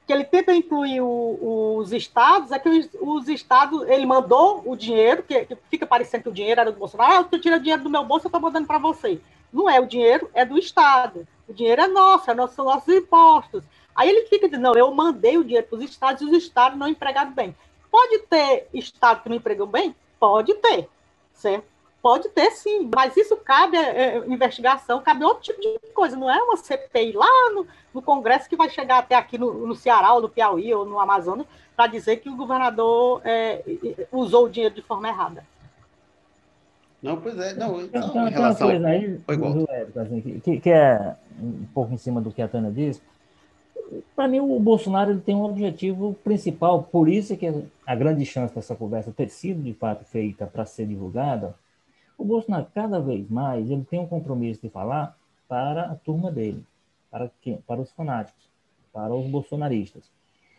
[0.06, 4.76] que ele tenta incluir o, os estados, é que os, os, estados, ele mandou o
[4.76, 7.84] dinheiro, que, que, fica parecendo que o dinheiro era do Bolsonaro, ah, eu tiro dinheiro
[7.84, 9.20] do meu bolso, eu estou mandando para você.
[9.52, 11.28] Não é o dinheiro, é do Estado.
[11.48, 13.64] O dinheiro é nosso, é são nossos impostos.
[13.96, 16.78] Aí ele fica dizendo, não, eu mandei o dinheiro para os estados e os estados
[16.78, 17.56] não empregaram bem.
[17.90, 19.96] Pode ter estado que não empregam bem?
[20.20, 20.90] Pode ter,
[21.34, 21.66] certo?
[22.02, 26.40] Pode ter sim, mas isso cabe é, investigação, cabe outro tipo de coisa, não é
[26.44, 30.22] uma CPI lá no, no Congresso que vai chegar até aqui no, no Ceará, ou
[30.22, 33.64] no Piauí, ou no Amazonas, para dizer que o governador é,
[34.12, 35.44] usou o dinheiro de forma errada.
[37.06, 38.68] Não, pois é, não, então, então, em relação...
[38.68, 42.32] Tem uma coisa aí, do Érico, assim, que, que é um pouco em cima do
[42.32, 43.02] que a Tânia disse,
[44.16, 48.26] para mim o Bolsonaro ele tem um objetivo principal, por isso é que a grande
[48.26, 51.56] chance dessa conversa ter sido de fato feita para ser divulgada,
[52.18, 55.16] o Bolsonaro, cada vez mais, ele tem um compromisso de falar
[55.48, 56.64] para a turma dele,
[57.12, 57.58] para, quem?
[57.68, 58.50] para os fanáticos,
[58.92, 60.04] para os bolsonaristas.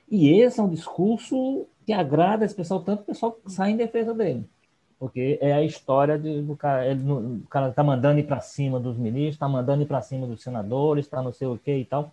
[0.09, 4.15] E esse é um discurso que agrada esse pessoal, tanto o pessoal sai em defesa
[4.15, 4.45] dele.
[4.99, 8.81] Porque é a história de, do cara, ele, o cara está mandando ir para cima
[8.81, 11.85] dos ministros, está mandando ir para cima dos senadores, está não sei o que e
[11.85, 12.11] tal.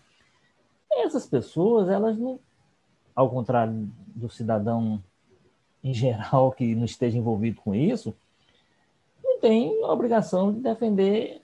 [0.91, 2.39] Essas pessoas, elas não,
[3.15, 5.01] ao contrário do cidadão
[5.83, 8.13] em geral que não esteja envolvido com isso,
[9.41, 11.41] tem a obrigação de defender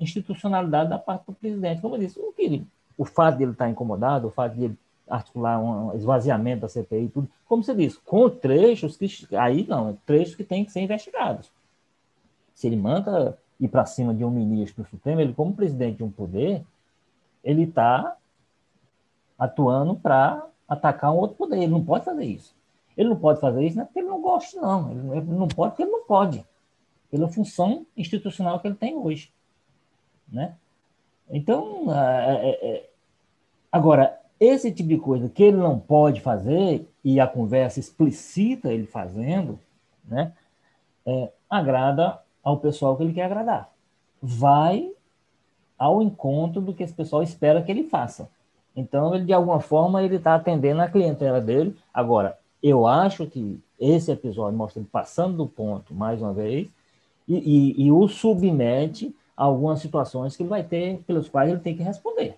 [0.00, 1.80] institucionalidade da parte do presidente.
[1.80, 2.66] Como eu disse, o, que ele,
[2.96, 7.08] o fato de ele estar incomodado, o fato de ele articular um esvaziamento da CPI
[7.08, 9.36] tudo, como você disse, com trechos que.
[9.36, 11.50] Aí não, trechos que têm que ser investigados.
[12.54, 16.04] Se ele manda ir para cima de um ministro do Supremo, ele, como presidente de
[16.04, 16.64] um poder,
[17.42, 18.16] ele está
[19.38, 21.56] atuando para atacar um outro poder.
[21.56, 22.54] Ele não pode fazer isso.
[22.96, 24.90] Ele não pode fazer isso não é porque ele não gosta, não.
[24.90, 26.44] Ele não pode porque ele não pode
[27.10, 29.32] pela função institucional que ele tem hoje.
[30.30, 30.54] Né?
[31.30, 32.90] Então, é, é, é,
[33.72, 38.86] agora, esse tipo de coisa que ele não pode fazer, e a conversa explicita ele
[38.86, 39.58] fazendo,
[40.04, 40.32] né,
[41.04, 43.70] é, agrada ao pessoal que ele quer agradar.
[44.22, 44.90] Vai
[45.78, 48.28] ao encontro do que esse pessoal espera que ele faça.
[48.74, 51.76] Então, ele, de alguma forma, ele está atendendo a clientela dele.
[51.92, 56.68] Agora, eu acho que esse episódio mostra ele passando do ponto, mais uma vez,
[57.26, 61.60] e, e, e, o submete a algumas situações que ele vai ter, pelas quais ele
[61.60, 62.36] tem que responder.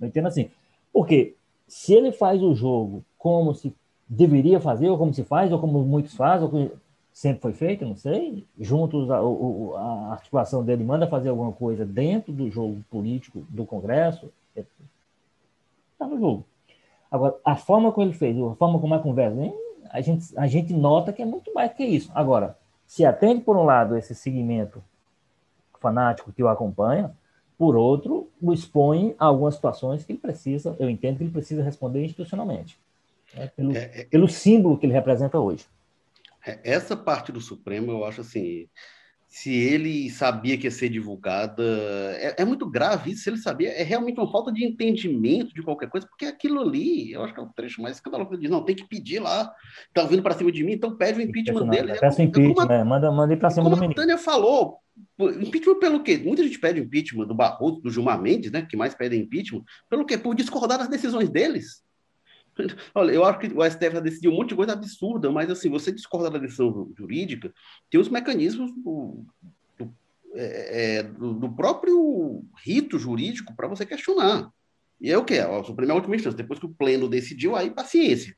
[0.00, 0.50] Eu entendo assim.
[0.94, 1.34] Porque
[1.66, 3.74] se ele faz o jogo como se
[4.08, 6.70] deveria fazer, ou como se faz, ou como muitos fazem,
[7.12, 8.46] sempre foi feito, não sei.
[8.60, 14.32] Juntos, a, a, articulação dele manda fazer alguma coisa dentro do jogo político do Congresso.
[14.54, 16.44] Está no jogo.
[17.10, 19.36] Agora, a forma como ele fez, a forma como é a conversa,
[19.90, 22.10] a gente, a gente nota que é muito mais que isso.
[22.14, 24.82] Agora, se atende, por um lado, esse segmento
[25.80, 27.12] fanático que o acompanha,
[27.64, 31.62] por outro, o expõe a algumas situações que ele precisa, eu entendo que ele precisa
[31.62, 32.78] responder institucionalmente,
[33.32, 35.64] né, pelo, é, é, pelo símbolo que ele representa hoje.
[36.46, 38.68] É, essa parte do Supremo, eu acho assim,
[39.34, 41.64] se ele sabia que ia ser divulgada,
[42.20, 45.60] é, é, muito grave isso, se ele sabia, é realmente uma falta de entendimento de
[45.60, 48.50] qualquer coisa, porque aquilo ali, eu acho que é o trecho mais escandaloso, ele diz,
[48.50, 49.52] não, tem que pedir lá,
[49.88, 51.98] estão vindo para cima de mim, então pede o impeachment dele.
[51.98, 52.84] Peça o impeachment, né?
[52.84, 53.76] manda, manda ir para cima do.
[53.76, 54.78] Como a Tânia falou,
[55.18, 56.16] Impeachment pelo quê?
[56.24, 58.62] Muita gente pede impeachment do Barroso, do Gilmar Mendes, né?
[58.62, 59.64] Que mais pedem impeachment.
[59.90, 60.16] Pelo quê?
[60.16, 61.82] Por discordar das decisões deles.
[62.94, 65.68] Olha, eu acho que o STF já decidiu um monte de coisa absurda, mas assim,
[65.68, 67.52] você discorda da decisão jurídica,
[67.90, 69.24] tem os mecanismos do,
[69.78, 69.94] do,
[70.34, 74.50] é, é do, do próprio rito jurídico para você questionar.
[75.00, 75.38] E é o que?
[75.38, 76.36] O Supremo é a última instância.
[76.36, 78.36] Depois que o pleno decidiu, aí paciência.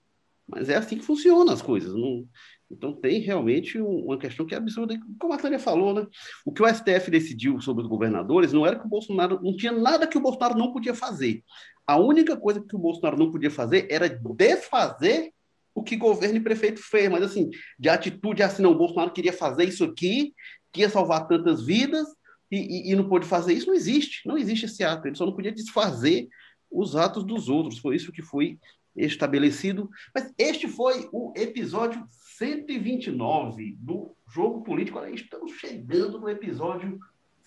[0.49, 1.93] Mas é assim que funcionam as coisas.
[1.93, 2.27] Não,
[2.71, 6.07] então tem realmente uma questão que é absurda, como a Tânia falou, né?
[6.45, 9.73] O que o STF decidiu sobre os governadores não era que o Bolsonaro não tinha
[9.73, 11.45] nada que o Bolsonaro não podia fazer.
[11.87, 15.33] A única coisa que o Bolsonaro não podia fazer era desfazer
[15.75, 19.33] o que governo e prefeito fez, mas assim, de atitude assim, não, o Bolsonaro queria
[19.33, 20.35] fazer isso aqui,
[20.73, 22.09] queria salvar tantas vidas
[22.51, 25.27] e, e, e não pôde fazer isso, não existe, não existe esse ato, ele só
[25.27, 26.29] não podia desfazer
[26.71, 28.59] os atos dos outros, foi isso que foi
[28.97, 29.91] estabelecido.
[30.15, 32.07] Mas este foi o episódio
[32.39, 34.99] 129 do Jogo Político.
[34.99, 36.99] Olha, estamos chegando no episódio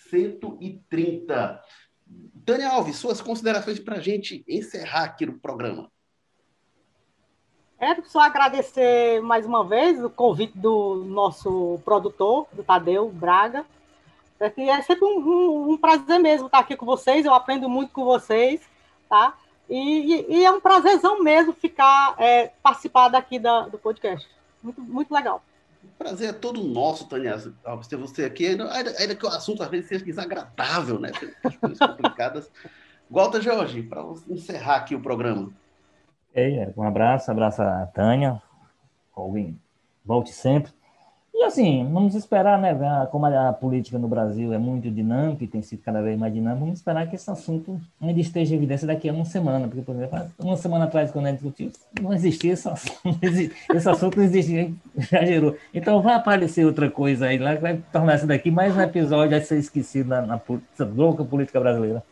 [0.10, 1.62] 130.
[2.46, 5.90] Tânia Alves, suas considerações para a gente encerrar aqui no programa.
[7.78, 13.66] Quero só agradecer mais uma vez o convite do nosso produtor, do Tadeu Braga.
[14.40, 17.94] É, é sempre um, um, um prazer mesmo estar aqui com vocês, eu aprendo muito
[17.94, 18.62] com vocês,
[19.08, 19.38] tá?
[19.70, 24.28] E, e, é um prazerzão mesmo ficar, é, participar daqui da, do podcast.
[24.64, 25.44] Muito, muito legal.
[25.84, 29.64] O prazer é todo nosso, Tânia, Alves, ter você aqui, ainda, ainda que o assunto
[29.64, 31.12] às vezes seja desagradável, né?
[31.12, 32.52] Tem coisas complicadas.
[33.10, 35.52] Volta, Jorge, para encerrar aqui o programa.
[36.34, 38.42] É, um abraço, abraço a Tânia.
[40.06, 40.72] Volte sempre.
[41.40, 42.78] E assim, vamos esperar, né?
[43.12, 46.60] Como a política no Brasil é muito dinâmica e tem sido cada vez mais dinâmica,
[46.60, 49.66] vamos esperar que esse assunto ainda esteja em evidência daqui a uma semana.
[49.66, 51.72] Porque, por exemplo, uma semana atrás, quando a gente discutiu,
[52.02, 55.56] não existia esse assunto, esse assunto não existia, já gerou.
[55.74, 59.38] Então vai aparecer outra coisa aí lá que vai tornar isso daqui mais um episódio
[59.38, 60.42] a ser esquecido na, na,
[60.94, 62.04] louca política brasileira.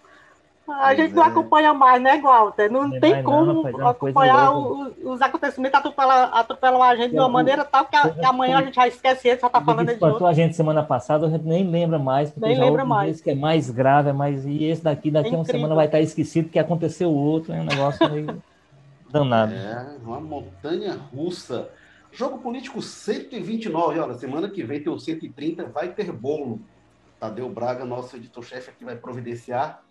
[0.67, 1.27] A gente não é.
[1.27, 2.69] acompanha mais, né, Walter?
[2.69, 7.29] Não, não tem como não, acompanhar o, os acontecimentos, atropelam, atropelam a gente de uma
[7.29, 10.03] maneira tal que, a, que amanhã a gente já esquece ele, só tá falando de
[10.03, 10.25] outro.
[10.25, 13.21] a gente semana passada, a gente nem lembra mais, porque nem lembra mais.
[13.21, 14.45] que é mais grave, é mais...
[14.45, 17.61] e esse daqui, daqui é a uma semana vai estar esquecido que aconteceu outro, é
[17.61, 18.43] um negócio meio
[19.09, 19.53] danado.
[19.53, 21.69] É, uma montanha russa.
[22.11, 26.59] Jogo político 129, olha, semana que vem tem o 130, vai ter bolo.
[27.19, 29.81] Tadeu Braga, nosso editor-chefe aqui, vai providenciar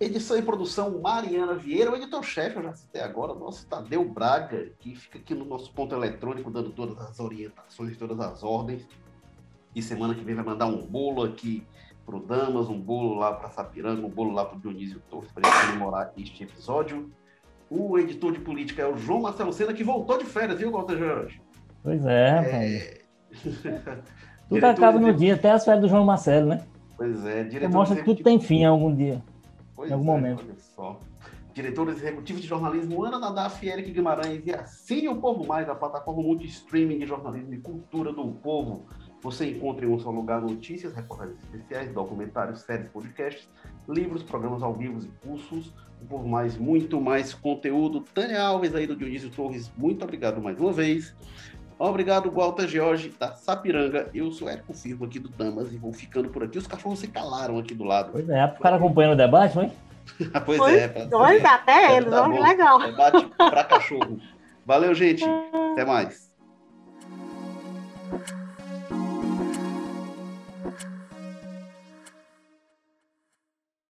[0.00, 4.96] Edição e produção Mariana Vieira, o editor-chefe, eu já citei agora, nosso Tadeu Braga, que
[4.96, 8.88] fica aqui no nosso ponto eletrônico dando todas as orientações, todas as ordens.
[9.74, 11.64] E semana que vem vai mandar um bolo aqui
[12.04, 15.30] para o Damas, um bolo lá para Sapiranga, um bolo lá para o Dionísio Torres,
[15.30, 17.10] para ele comemorar este episódio.
[17.70, 20.98] O editor de política é o João Marcelo Sena, que voltou de férias, viu, Walter
[20.98, 21.40] Jorge?
[21.82, 23.00] Pois é, é...
[24.48, 26.64] Tudo acaba no dia, até as férias do João Marcelo, né?
[26.96, 27.72] Pois é, diretor.
[27.72, 29.22] Mostra que tudo tem fim algum dia.
[29.74, 30.44] Pois em algum é, momento.
[30.44, 31.00] Olha só.
[31.52, 36.20] Diretores executivos de jornalismo Ana Nadaf, Eric Guimarães e Assine o Povo Mais, a plataforma
[36.20, 38.84] multi-streaming de jornalismo e cultura do povo.
[39.22, 43.48] Você encontra em um só lugar notícias, reportagens especiais, documentários, séries, podcasts,
[43.88, 45.72] livros, programas ao vivo e cursos.
[46.02, 48.00] O Povo Mais, muito mais conteúdo.
[48.12, 51.14] Tânia Alves aí do Dionísio Torres, muito obrigado mais uma vez.
[51.78, 54.08] Obrigado, Walter George, da Sapiranga.
[54.14, 56.56] Eu sou Érico Firmo aqui do Tamas e vou ficando por aqui.
[56.56, 58.12] Os cachorros se calaram aqui do lado.
[58.12, 59.72] Pois é, ficaram acompanhando o debate, hein?
[60.46, 60.78] pois Foi?
[60.78, 60.88] é.
[60.88, 61.06] Pra...
[61.06, 62.78] Pois até eles, tá legal.
[62.78, 64.20] Debate pra cachorro.
[64.64, 65.24] Valeu, gente.
[65.72, 66.32] Até mais.